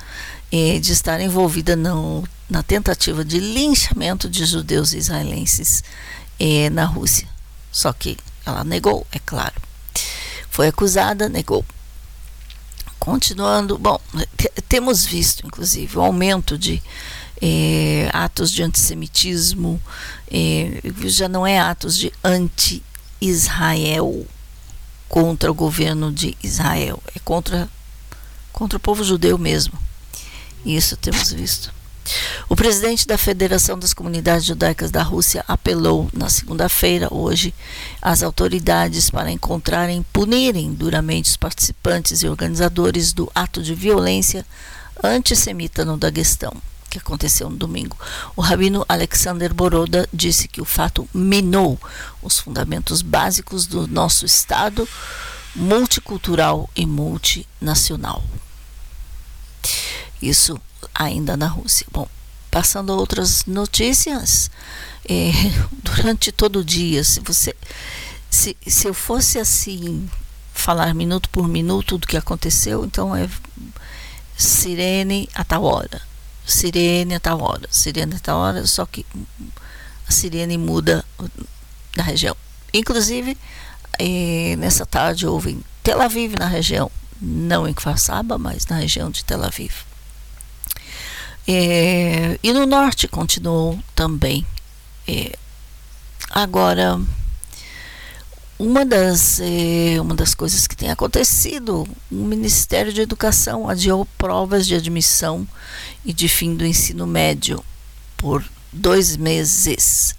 [0.51, 5.84] é, de estar envolvida no, na tentativa de linchamento de judeus israelenses
[6.39, 7.28] é, na Rússia.
[7.71, 9.53] Só que ela negou, é claro.
[10.49, 11.63] Foi acusada, negou.
[12.97, 13.99] Continuando, bom,
[14.67, 16.82] temos visto, inclusive, o aumento de
[17.41, 19.81] é, atos de antissemitismo,
[20.31, 24.25] é, já não é atos de anti-Israel
[25.07, 27.69] contra o governo de Israel, é contra,
[28.51, 29.77] contra o povo judeu mesmo.
[30.65, 31.75] Isso temos visto.
[32.47, 37.53] O presidente da Federação das Comunidades Judaicas da Rússia apelou na segunda-feira, hoje,
[38.01, 44.45] às autoridades para encontrarem punirem duramente os participantes e organizadores do ato de violência
[45.03, 46.53] antissemita no Daguestão
[46.89, 47.97] que aconteceu no domingo.
[48.35, 51.79] O rabino Alexander Boroda disse que o fato minou
[52.21, 54.88] os fundamentos básicos do nosso Estado
[55.55, 58.23] multicultural e multinacional.
[60.21, 60.59] Isso
[60.93, 61.85] ainda na Rússia.
[61.91, 62.07] Bom,
[62.49, 64.49] passando a outras notícias,
[65.07, 65.31] é,
[65.83, 67.55] durante todo o dia, se você.
[68.29, 70.09] Se, se eu fosse assim,
[70.53, 73.29] falar minuto por minuto do que aconteceu, então é
[74.35, 76.01] sirene a tal hora
[76.47, 79.05] sirene a tal hora, sirene a tal hora, só que
[80.07, 81.03] a sirene muda
[81.95, 82.35] na região.
[82.73, 83.37] Inclusive,
[83.99, 86.89] eh, nessa tarde houve em Tel Aviv, na região,
[87.21, 87.97] não em Kfar
[88.39, 89.73] mas na região de Tel Aviv.
[91.47, 94.45] Eh, e no norte continuou também.
[95.07, 95.37] Eh,
[96.29, 96.99] agora,
[98.60, 104.66] uma das, eh, uma das coisas que tem acontecido, o Ministério de Educação adiou provas
[104.66, 105.47] de admissão
[106.03, 107.64] e de fim do ensino médio
[108.16, 108.43] por
[108.74, 110.16] dois meses.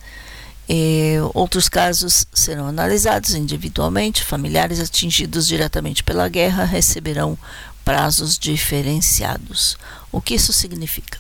[0.69, 4.23] Eh, outros casos serão analisados individualmente.
[4.23, 7.37] Familiares atingidos diretamente pela guerra receberão
[7.85, 9.77] prazos diferenciados.
[10.13, 11.19] O que isso significa?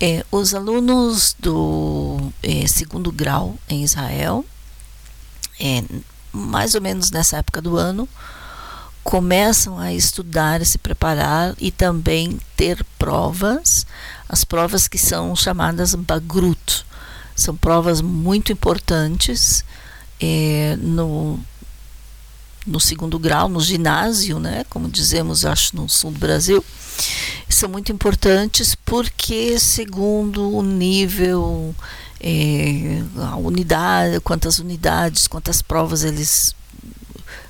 [0.00, 4.44] É, os alunos do é, segundo grau em Israel,
[5.60, 5.84] é,
[6.34, 8.08] mais ou menos nessa época do ano,
[9.04, 13.86] começam a estudar se preparar e também ter provas,
[14.28, 16.84] as provas que são chamadas Bagrut.
[17.36, 19.64] São provas muito importantes
[20.20, 21.38] é, no,
[22.66, 26.64] no segundo grau, no ginásio, né, como dizemos, acho, no sul do Brasil,
[27.48, 31.74] são muito importantes porque, segundo o nível,
[32.26, 36.56] é, a unidade, quantas unidades, quantas provas eles,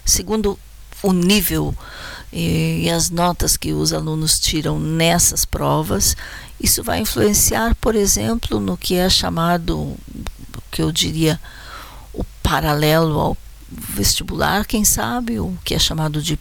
[0.04, 0.58] segundo
[1.00, 1.72] o nível
[2.32, 6.16] e, e as notas que os alunos tiram nessas provas,
[6.60, 9.94] isso vai influenciar, por exemplo, no que é chamado,
[10.72, 11.40] que eu diria,
[12.12, 13.36] o paralelo ao
[13.70, 16.36] vestibular, quem sabe, o que é chamado de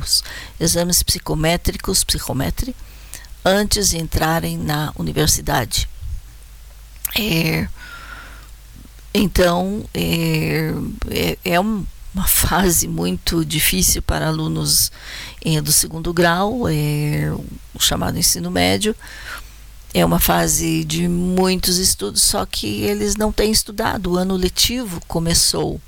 [0.00, 0.24] os
[0.58, 2.74] exames psicométricos, psicometri,
[3.44, 5.88] antes de entrarem na universidade.
[7.18, 7.68] É,
[9.14, 10.72] então, é,
[11.10, 14.92] é, é um, uma fase muito difícil para alunos
[15.44, 17.32] é, do segundo grau, é,
[17.74, 18.94] o chamado ensino médio.
[19.94, 24.12] É uma fase de muitos estudos, só que eles não têm estudado.
[24.12, 25.80] O ano letivo começou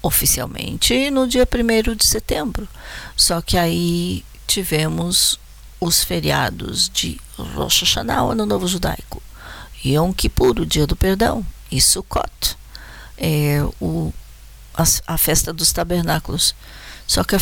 [0.00, 2.66] oficialmente no dia 1 de setembro.
[3.14, 5.38] Só que aí tivemos
[5.78, 9.22] os feriados de Rosh Hashanah, Ano Novo Judaico,
[9.84, 12.56] Yom Kippur, o Dia do Perdão, e Sukkot,
[13.18, 14.12] é, o,
[14.74, 16.54] a, a festa dos tabernáculos.
[17.06, 17.40] Só que a,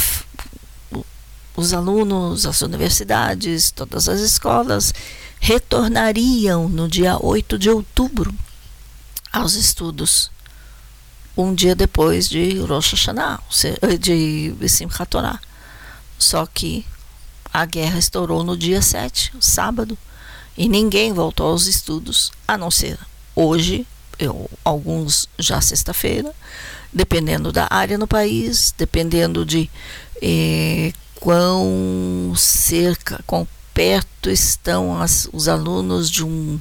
[1.57, 4.93] os alunos, as universidades, todas as escolas
[5.41, 8.35] retornariam no dia 8 de outubro
[9.33, 10.31] aos estudos
[11.37, 13.41] um dia depois de Rosh Hashanah,
[13.99, 15.41] de Simchat Torah.
[16.19, 16.87] Só que
[17.53, 19.97] a guerra estourou no dia 7, sábado,
[20.57, 22.99] e ninguém voltou aos estudos, a não ser
[23.35, 23.87] hoje,
[24.19, 26.33] eu, alguns já sexta-feira,
[26.93, 29.71] dependendo da área no país, dependendo de
[30.21, 36.61] eh, quão cerca, quão perto estão as, os alunos de um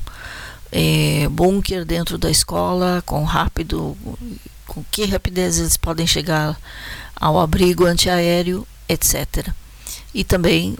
[0.71, 3.97] eh, bunker dentro da escola, quão rápido
[4.65, 6.57] com que rapidez eles podem chegar
[7.15, 9.49] ao abrigo antiaéreo, etc.
[10.13, 10.77] E também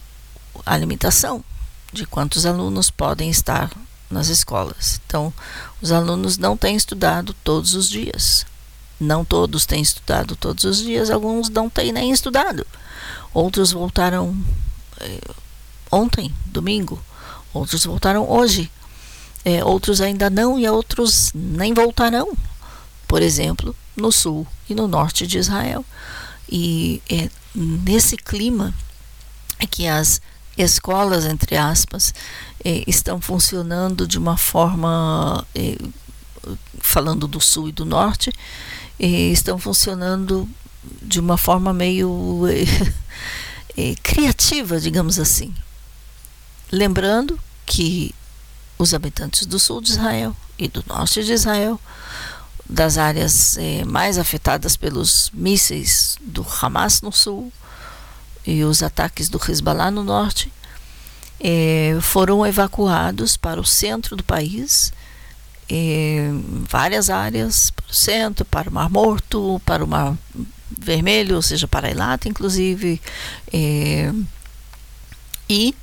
[0.66, 1.44] a limitação
[1.92, 3.72] de quantos alunos podem estar
[4.10, 5.00] nas escolas.
[5.06, 5.34] Então,
[5.82, 8.46] os alunos não têm estudado todos os dias.
[9.00, 12.66] Não todos têm estudado todos os dias, alguns não têm nem estudado.
[13.34, 14.36] Outros voltaram
[15.00, 15.22] eh,
[15.90, 17.02] ontem, domingo,
[17.54, 18.72] outros voltaram hoje,
[19.44, 22.38] eh, outros ainda não e outros nem voltarão
[23.12, 25.84] por exemplo, no sul e no norte de Israel.
[26.50, 28.74] E é nesse clima
[29.60, 30.22] é que as
[30.58, 32.14] escolas, entre aspas,
[32.64, 35.78] é, estão funcionando de uma forma, é,
[36.80, 38.32] falando do sul e do norte,
[39.00, 40.48] é, estão funcionando
[41.02, 42.44] de uma forma meio
[43.78, 45.54] é, criativa, digamos assim.
[46.72, 48.14] Lembrando que
[48.78, 51.80] os habitantes do sul de Israel e do norte de Israel
[52.68, 57.52] das áreas eh, mais afetadas pelos mísseis do Hamas no sul
[58.46, 60.52] e os ataques do Hezbollah no norte,
[61.40, 64.94] eh, foram evacuados para o centro do país,
[65.70, 66.30] eh,
[66.70, 70.18] várias áreas, para o centro, para o Mar Morto, para o Mar
[70.70, 73.02] Vermelho, ou seja, para Eilat, inclusive,
[73.52, 74.12] eh,
[75.50, 75.76] e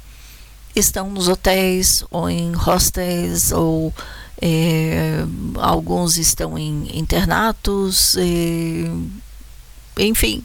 [0.74, 3.92] estão nos hotéis ou em hostels ou
[4.40, 5.24] é,
[5.56, 10.44] alguns estão em internatos, é, enfim,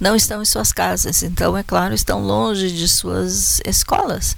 [0.00, 4.36] não estão em suas casas, então, é claro, estão longe de suas escolas.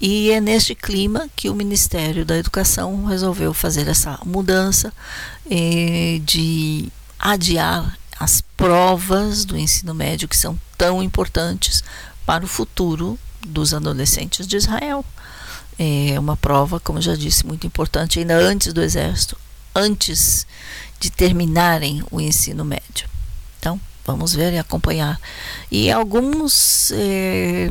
[0.00, 4.92] E é neste clima que o Ministério da Educação resolveu fazer essa mudança
[5.50, 11.82] é, de adiar as provas do ensino médio que são tão importantes
[12.24, 15.04] para o futuro dos adolescentes de Israel
[15.78, 19.38] é uma prova, como já disse, muito importante ainda antes do exército,
[19.74, 20.44] antes
[20.98, 23.08] de terminarem o ensino médio.
[23.58, 25.20] Então, vamos ver e acompanhar.
[25.70, 27.70] E alguns é,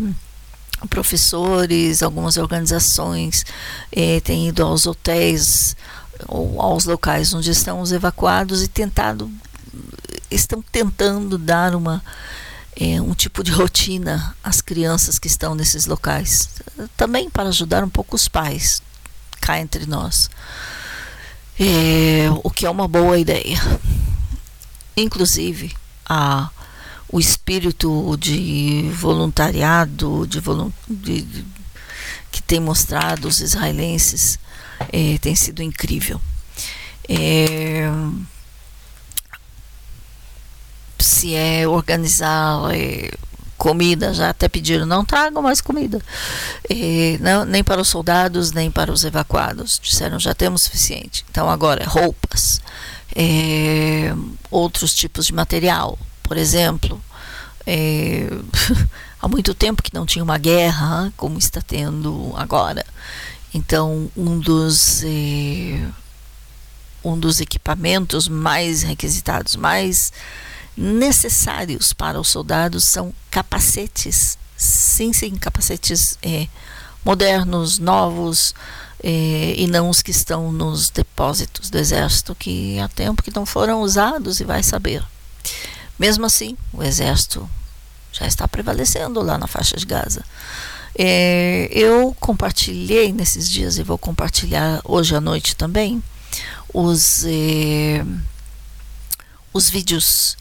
[0.88, 3.44] professores, algumas organizações
[3.92, 5.76] é, têm ido aos hotéis
[6.28, 9.32] ou aos locais onde estão os evacuados e tentado,
[10.30, 12.04] estão tentando dar uma
[12.80, 16.50] é, um tipo de rotina às crianças que estão nesses locais.
[16.96, 18.84] Também para ajudar um pouco os pais
[19.42, 20.30] cá entre nós.
[21.60, 23.58] É, o que é uma boa ideia.
[24.96, 25.76] Inclusive,
[26.08, 26.50] a,
[27.10, 30.42] o espírito de voluntariado, de,
[30.90, 31.46] de,
[32.32, 34.40] que tem mostrado os israelenses
[34.92, 36.22] é, tem sido incrível.
[37.10, 37.90] É,
[41.00, 43.12] se é organizar é,
[43.58, 46.02] comida, já até pediram, não tragam mais comida,
[46.70, 49.80] é, não, nem para os soldados, nem para os evacuados.
[49.82, 51.26] Disseram, já temos suficiente.
[51.30, 52.62] Então, agora, roupas,
[53.16, 54.14] é,
[54.52, 57.02] outros tipos de material, por exemplo.
[57.66, 58.28] É,
[59.22, 62.86] há muito tempo que não tinha uma guerra como está tendo agora.
[63.54, 65.80] Então, um dos eh,
[67.04, 70.12] um dos equipamentos mais requisitados, mais
[70.76, 76.48] necessários para os soldados são capacetes, sim, sim, capacetes eh,
[77.04, 78.54] modernos, novos,
[79.04, 83.46] eh, e não os que estão nos depósitos do exército, que há tempo que não
[83.46, 85.04] foram usados e vai saber.
[85.98, 87.50] Mesmo assim, o exército
[88.12, 90.24] já está prevalecendo lá na faixa de Gaza.
[90.98, 96.02] É, eu compartilhei nesses dias e vou compartilhar hoje à noite também
[96.74, 98.04] os, é,
[99.54, 100.36] os vídeos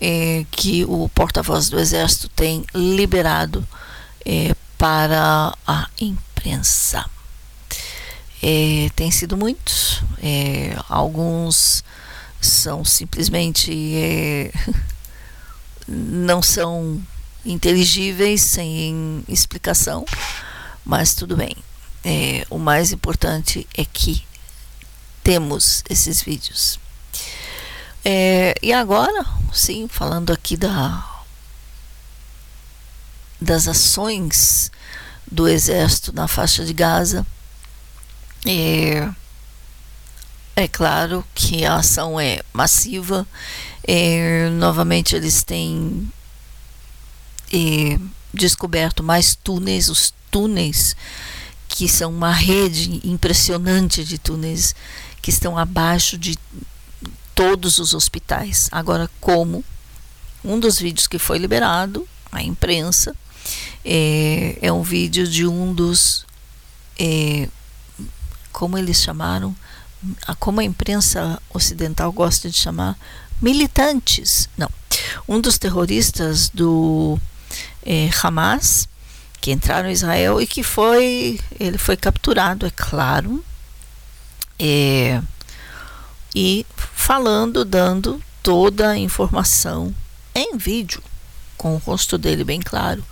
[0.00, 3.66] é, que o porta-voz do Exército tem liberado
[4.24, 7.04] é, para a imprensa.
[8.42, 11.84] É, tem sido muitos, é, alguns
[12.40, 14.50] são simplesmente
[15.86, 17.00] não são
[17.44, 20.04] inteligíveis, sem explicação,
[20.84, 21.56] mas tudo bem.
[22.04, 24.24] É, o mais importante é que
[25.22, 26.80] temos esses vídeos.
[28.04, 31.22] É, e agora, sim, falando aqui da,
[33.40, 34.70] das ações
[35.30, 37.24] do exército na faixa de Gaza,
[38.46, 39.08] é,
[40.54, 43.26] é claro que a ação é massiva.
[43.84, 46.10] É, novamente, eles têm
[47.52, 47.98] eh,
[48.32, 50.96] descoberto mais túneis, os túneis
[51.68, 54.74] que são uma rede impressionante de túneis
[55.22, 56.38] que estão abaixo de
[57.34, 58.68] todos os hospitais.
[58.70, 59.64] Agora, como
[60.44, 63.16] um dos vídeos que foi liberado à imprensa
[63.84, 66.24] é, é um vídeo de um dos
[66.98, 67.48] é,
[68.52, 69.56] como eles chamaram,
[70.38, 72.96] como a imprensa ocidental gosta de chamar,
[73.40, 74.48] militantes.
[74.56, 74.70] Não,
[75.28, 77.18] um dos terroristas do
[77.84, 78.88] é, Hamas,
[79.40, 83.44] que entraram em Israel e que foi, ele foi capturado, é claro,
[84.58, 85.20] é,
[86.34, 89.94] e falando, dando toda a informação
[90.34, 91.02] em vídeo,
[91.56, 93.04] com o rosto dele bem claro.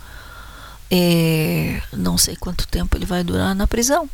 [0.89, 4.09] É, não sei quanto tempo ele vai durar na prisão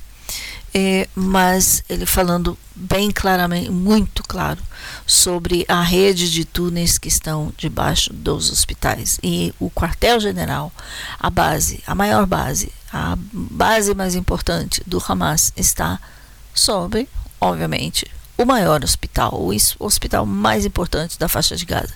[0.74, 4.62] é, mas ele falando bem claramente, muito claro,
[5.06, 9.20] sobre a rede de túneis que estão debaixo dos hospitais.
[9.24, 10.72] E o quartel-general,
[11.20, 16.00] a base, a maior base, a base mais importante do Hamas está
[16.54, 17.10] sobre,
[17.40, 21.94] obviamente, o maior hospital, o hospital mais importante da faixa de Gaza.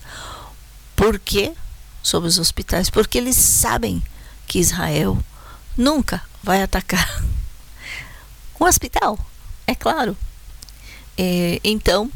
[0.95, 1.53] Por quê?
[2.01, 2.89] Sobre os hospitais?
[2.89, 4.01] Porque eles sabem
[4.47, 5.17] que Israel
[5.77, 7.23] nunca vai atacar
[8.61, 9.17] um hospital,
[9.65, 10.15] é claro.
[11.17, 12.11] É, então,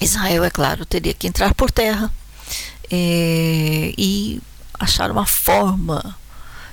[0.00, 2.10] Israel, é claro, teria que entrar por terra
[2.90, 4.40] é, e
[4.78, 6.18] achar uma forma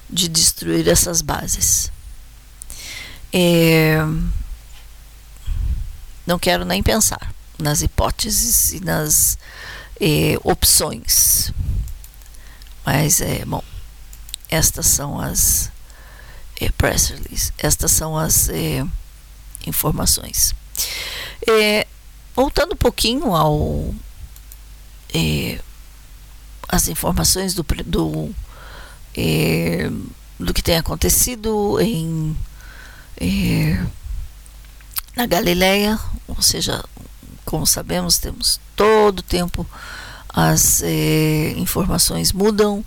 [0.10, 1.92] de destruir essas bases.
[3.34, 3.98] É,
[6.26, 9.38] não quero nem pensar nas hipóteses e nas
[10.00, 11.52] é, opções.
[12.86, 13.64] Mas, é, bom,
[14.50, 15.72] estas são as
[16.60, 17.52] é, press release.
[17.58, 18.86] Estas são as é,
[19.68, 20.56] informações.
[21.48, 21.88] É,
[22.36, 23.94] voltando um pouquinho ao
[25.14, 25.60] é,
[26.68, 28.32] as informações do, do,
[29.16, 29.90] é,
[30.40, 32.36] do que tem acontecido em
[33.18, 33.86] é,
[35.16, 35.98] na Galileia,
[36.28, 36.84] ou seja,
[37.46, 39.66] como sabemos, temos todo o tempo
[40.28, 40.82] as
[41.56, 42.84] informações mudam.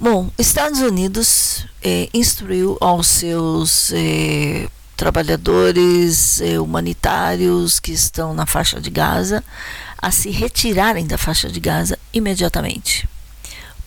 [0.00, 8.80] Bom, Estados Unidos eh, instruiu aos seus eh, trabalhadores eh, humanitários que estão na faixa
[8.80, 9.42] de Gaza
[10.00, 13.08] a se retirarem da faixa de Gaza imediatamente.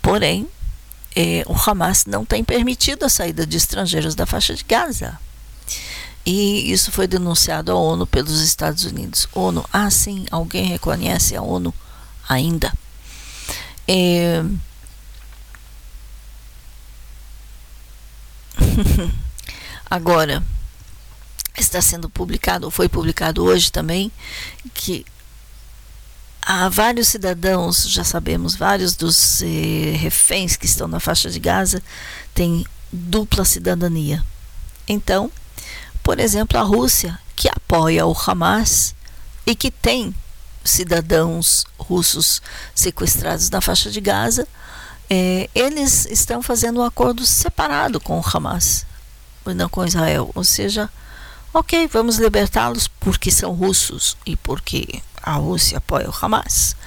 [0.01, 0.49] Porém,
[1.45, 5.17] o Hamas não tem permitido a saída de estrangeiros da faixa de Gaza.
[6.25, 9.29] E isso foi denunciado à ONU pelos Estados Unidos.
[9.33, 11.73] ONU, ah, sim, alguém reconhece a ONU
[12.27, 12.73] ainda.
[13.87, 14.43] É,
[19.89, 20.43] Agora,
[21.57, 24.11] está sendo publicado, ou foi publicado hoje também,
[24.73, 25.05] que
[26.41, 31.81] há vários cidadãos, já sabemos, vários dos eh, reféns que estão na faixa de Gaza
[32.33, 34.23] têm dupla cidadania.
[34.87, 35.31] Então,
[36.03, 38.95] por exemplo, a Rússia, que apoia o Hamas
[39.45, 40.13] e que tem
[40.63, 42.41] cidadãos russos
[42.73, 44.47] sequestrados na faixa de Gaza,
[45.13, 48.85] eh, eles estão fazendo um acordo separado com o Hamas,
[49.45, 50.31] não com Israel.
[50.33, 50.89] Ou seja,
[51.53, 56.77] ok, vamos libertá-los porque são russos e porque a Rússia apoia o Hamas.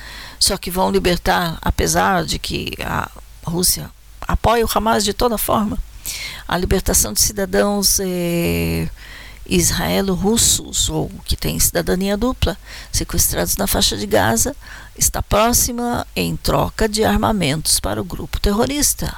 [0.41, 3.11] Só que vão libertar, apesar de que a
[3.45, 3.91] Rússia
[4.27, 5.77] apoia o Hamas de toda forma,
[6.49, 8.89] a libertação de cidadãos eh,
[9.47, 12.57] israelo-russos ou que têm cidadania dupla,
[12.91, 14.57] sequestrados na faixa de Gaza,
[14.97, 19.17] está próxima em troca de armamentos para o grupo terrorista.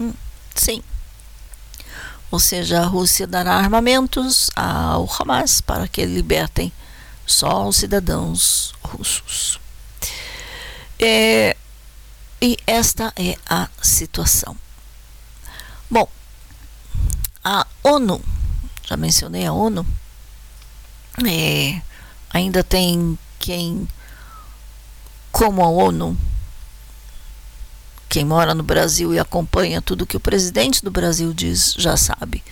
[0.00, 0.12] Hum,
[0.54, 0.82] sim.
[2.30, 6.72] Ou seja, a Rússia dará armamentos ao Hamas para que libertem
[7.26, 9.60] só os cidadãos russos.
[10.98, 11.56] É,
[12.40, 14.56] e esta é a situação.
[15.90, 16.08] Bom,
[17.44, 18.20] a ONU,
[18.86, 19.86] já mencionei a ONU,
[21.26, 21.80] é,
[22.30, 23.88] ainda tem quem,
[25.30, 26.16] como a ONU,
[28.08, 32.42] quem mora no Brasil e acompanha tudo que o presidente do Brasil diz já sabe.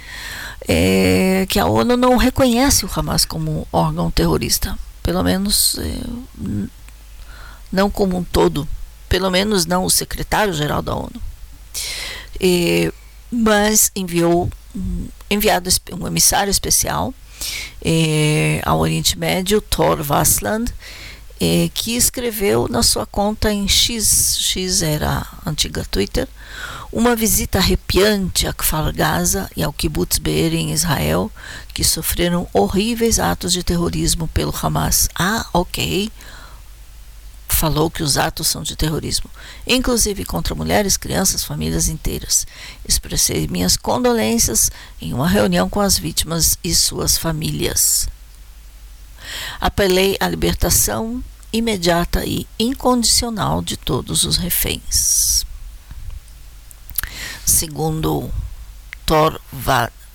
[0.66, 6.00] É, que a ONU não reconhece o Hamas como órgão terrorista, pelo menos é,
[7.70, 8.68] não como um todo,
[9.08, 11.20] pelo menos não o secretário-geral da ONU.
[12.40, 12.92] É,
[13.30, 14.50] mas enviou
[15.30, 17.14] enviado um emissário especial
[17.84, 20.72] é, ao Oriente Médio, Thor Vassland,
[21.40, 26.28] é, que escreveu na sua conta em X, X era a antiga Twitter,
[26.92, 31.30] uma visita arrepiante a Kfar Gaza e ao Kibbutz Be'er em Israel,
[31.74, 35.08] que sofreram horríveis atos de terrorismo pelo Hamas.
[35.14, 36.12] Ah, ok.
[37.62, 39.30] Falou que os atos são de terrorismo,
[39.64, 42.44] inclusive contra mulheres, crianças, famílias inteiras.
[42.84, 44.68] Expressei minhas condolências
[45.00, 48.08] em uma reunião com as vítimas e suas famílias.
[49.60, 55.46] Apelei à libertação imediata e incondicional de todos os reféns
[57.46, 58.28] segundo
[59.06, 59.40] Thor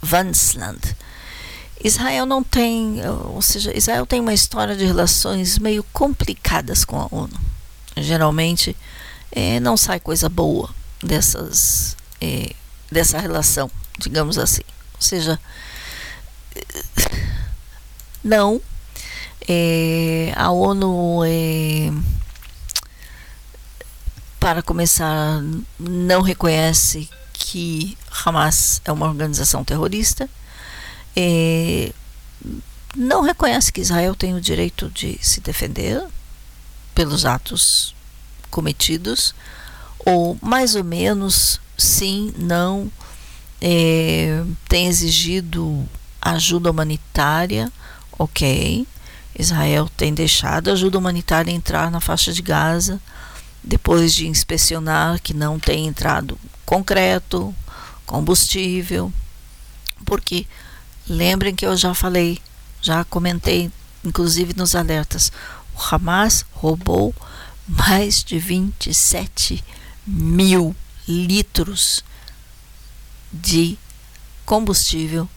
[0.01, 0.81] Vansland.
[1.83, 7.07] Israel não tem, ou seja, Israel tem uma história de relações meio complicadas com a
[7.11, 7.39] ONU.
[7.95, 8.75] Geralmente
[9.31, 10.69] é, não sai coisa boa
[11.03, 12.53] dessas, é,
[12.91, 13.69] dessa relação,
[13.99, 14.63] digamos assim.
[14.95, 15.39] Ou seja,
[18.23, 18.61] não,
[19.47, 21.21] é, a ONU
[24.39, 25.41] para começar,
[25.77, 30.29] não reconhece que Hamas é uma organização terrorista,
[31.19, 31.91] é,
[32.95, 36.05] não reconhece que Israel tem o direito de se defender
[36.93, 37.95] pelos atos
[38.51, 39.33] cometidos,
[40.05, 42.91] ou mais ou menos, sim, não,
[43.59, 45.89] é, tem exigido
[46.21, 47.71] ajuda humanitária,
[48.11, 48.87] ok.
[49.37, 53.01] Israel tem deixado ajuda humanitária entrar na faixa de Gaza,
[53.63, 57.55] depois de inspecionar que não tem entrado concreto,
[58.05, 59.11] combustível,
[60.05, 60.45] porque
[61.09, 62.39] lembrem que eu já falei,
[62.81, 63.71] já comentei,
[64.03, 65.31] inclusive nos alertas,
[65.75, 67.13] o Hamas roubou
[67.67, 69.63] mais de 27
[70.05, 70.75] mil
[71.07, 72.03] litros
[73.31, 73.77] de
[74.45, 75.27] combustível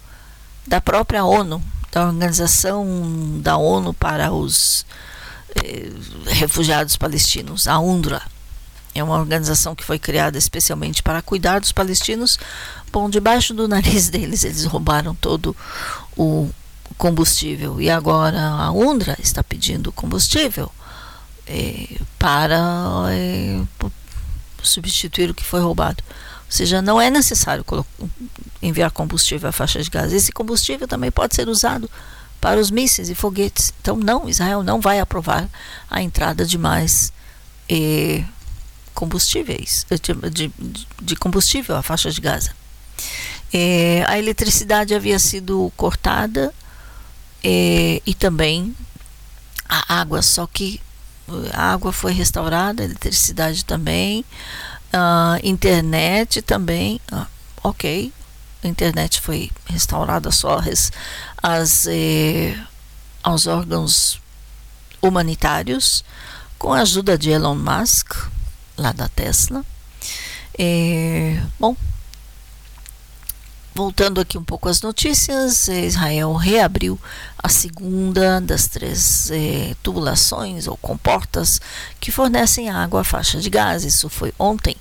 [0.66, 4.86] da própria ONU, da Organização da ONU para os
[5.56, 5.90] eh,
[6.26, 8.22] refugiados palestinos, a UNRWA.
[8.94, 12.38] É uma organização que foi criada especialmente para cuidar dos palestinos.
[12.92, 15.56] Bom, debaixo do nariz deles, eles roubaram todo
[16.16, 16.50] o
[16.98, 17.80] combustível.
[17.80, 20.70] E agora a UNRWA está pedindo combustível
[21.46, 22.58] eh, para
[23.10, 23.62] eh,
[24.62, 26.02] substituir o que foi roubado.
[26.06, 27.64] Ou seja, não é necessário
[28.60, 30.16] enviar combustível à faixa de Gaza.
[30.16, 31.88] Esse combustível também pode ser usado
[32.40, 33.72] para os mísseis e foguetes.
[33.80, 35.48] Então, não, Israel não vai aprovar
[35.88, 37.12] a entrada de mais
[37.68, 38.24] eh,
[39.00, 39.86] combustíveis,
[40.30, 40.52] de,
[41.00, 42.50] de, combustível à faixa de Gaza.
[43.50, 46.52] Eh, a eletricidade havia sido cortada
[47.42, 48.76] eh, e também
[49.66, 50.78] a água, só que
[51.54, 54.22] a água foi restaurada, a eletricidade também,
[54.92, 57.26] a internet também, ah,
[57.64, 58.12] ok,
[58.62, 60.92] a internet foi restaurada só as,
[61.42, 62.54] as eh,
[63.22, 64.20] aos órgãos
[65.00, 66.04] humanitários
[66.58, 68.12] com a ajuda de Elon Musk
[68.80, 69.64] lá da Tesla.
[70.58, 71.76] Eh, bom,
[73.74, 76.98] voltando aqui um pouco às notícias, Israel reabriu
[77.38, 81.60] a segunda das três eh, tubulações ou comportas
[81.98, 83.86] que fornecem água à faixa de Gaza.
[83.86, 84.76] Isso foi ontem,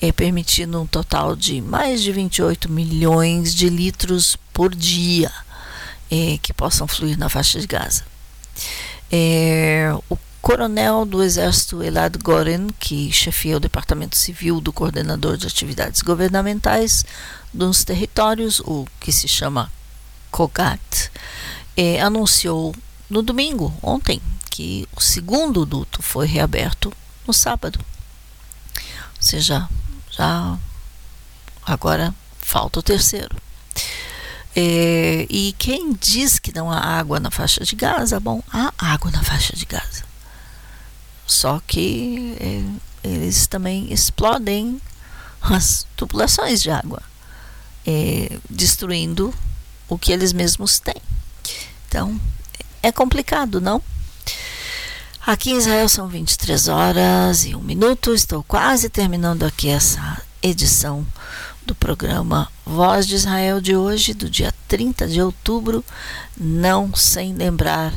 [0.00, 5.30] eh, permitindo um total de mais de 28 milhões de litros por dia
[6.10, 8.04] eh, que possam fluir na faixa de Gaza.
[10.08, 16.02] o coronel do Exército Elad Goren, que chefia o Departamento Civil do Coordenador de Atividades
[16.02, 17.04] Governamentais
[17.54, 19.70] dos Territórios, o que se chama
[20.32, 21.12] COGAT,
[21.76, 22.74] eh, anunciou
[23.08, 24.20] no domingo, ontem,
[24.50, 26.92] que o segundo duto foi reaberto
[27.24, 27.78] no sábado.
[28.76, 29.68] Ou seja,
[30.10, 30.58] já
[31.64, 33.36] agora falta o terceiro.
[34.56, 38.18] É, e quem diz que não há água na faixa de Gaza?
[38.18, 40.11] Bom, há água na faixa de Gaza.
[41.26, 44.80] Só que é, eles também explodem
[45.40, 47.02] as tubulações de água,
[47.86, 49.34] é, destruindo
[49.88, 51.02] o que eles mesmos têm.
[51.88, 52.18] Então,
[52.82, 53.82] é complicado, não?
[55.24, 58.12] Aqui em Israel são 23 horas e um minuto.
[58.12, 61.06] Estou quase terminando aqui essa edição
[61.64, 65.84] do programa Voz de Israel de hoje, do dia 30 de outubro.
[66.36, 67.92] Não sem lembrar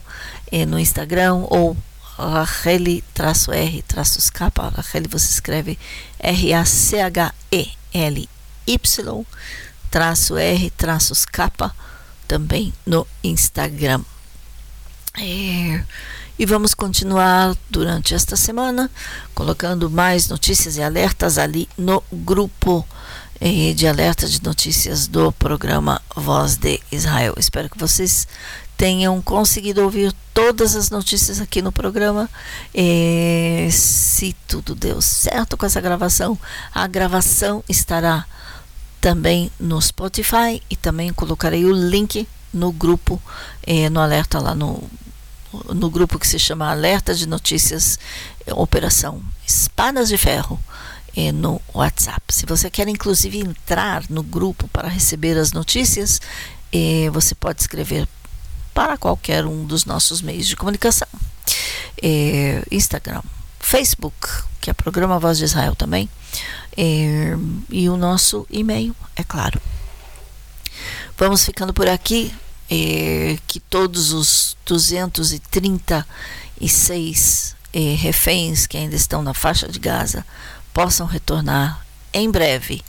[0.52, 1.78] é, no Instagram ou
[2.18, 4.68] Racheli traço R traços capa.
[4.76, 5.80] Racheli você escreve
[6.20, 7.26] R-A-C-H-E-L-Y
[9.90, 11.74] traço R traços capa
[12.28, 14.04] também no Instagram.
[15.18, 15.82] É,
[16.38, 18.92] e vamos continuar durante esta semana
[19.34, 22.86] colocando mais notícias e alertas ali no grupo
[23.40, 27.36] é, de alerta de notícias do programa Voz de Israel.
[27.38, 28.28] Espero que vocês
[28.78, 32.30] tenham conseguido ouvir todas as notícias aqui no programa.
[32.74, 36.38] É, se tudo deu certo com essa gravação,
[36.74, 38.26] a gravação estará
[39.00, 43.22] também no Spotify e também colocarei o link no grupo,
[43.64, 44.84] é, no alerta lá no
[45.74, 48.00] no grupo que se chama Alerta de Notícias
[48.48, 50.60] Operação Espadas de Ferro
[51.16, 52.22] eh, no WhatsApp.
[52.34, 56.20] Se você quer inclusive entrar no grupo para receber as notícias,
[56.72, 58.08] eh, você pode escrever
[58.74, 61.08] para qualquer um dos nossos meios de comunicação.
[62.70, 63.22] Instagram,
[63.60, 64.28] Facebook,
[64.62, 66.10] que é programa Voz de Israel também,
[67.70, 69.60] e o nosso e-mail, é claro.
[71.18, 72.34] Vamos ficando por aqui
[72.70, 80.26] é, que todos os 236 é, reféns que ainda estão na faixa de Gaza
[80.74, 82.82] possam retornar em breve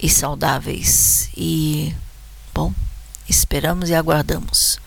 [0.00, 1.28] e saudáveis.
[1.36, 1.94] E,
[2.54, 2.72] bom,
[3.28, 4.78] esperamos e aguardamos.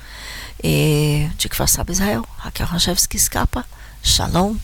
[0.62, 3.66] É, de que faça Israel, Raquel Ranchevski escapa,
[4.04, 4.58] Shalom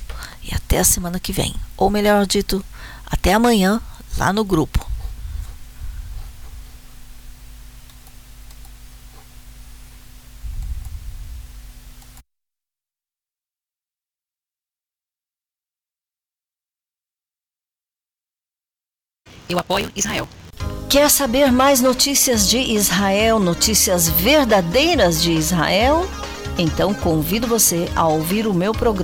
[0.44, 1.56] e até a semana que vem.
[1.78, 2.64] Ou melhor dito,
[3.06, 3.82] até amanhã
[4.18, 4.86] lá no grupo.
[19.48, 20.28] Eu apoio Israel.
[20.90, 26.08] Quer saber mais notícias de Israel, notícias verdadeiras de Israel?
[26.58, 29.04] Então convido você a ouvir o meu programa.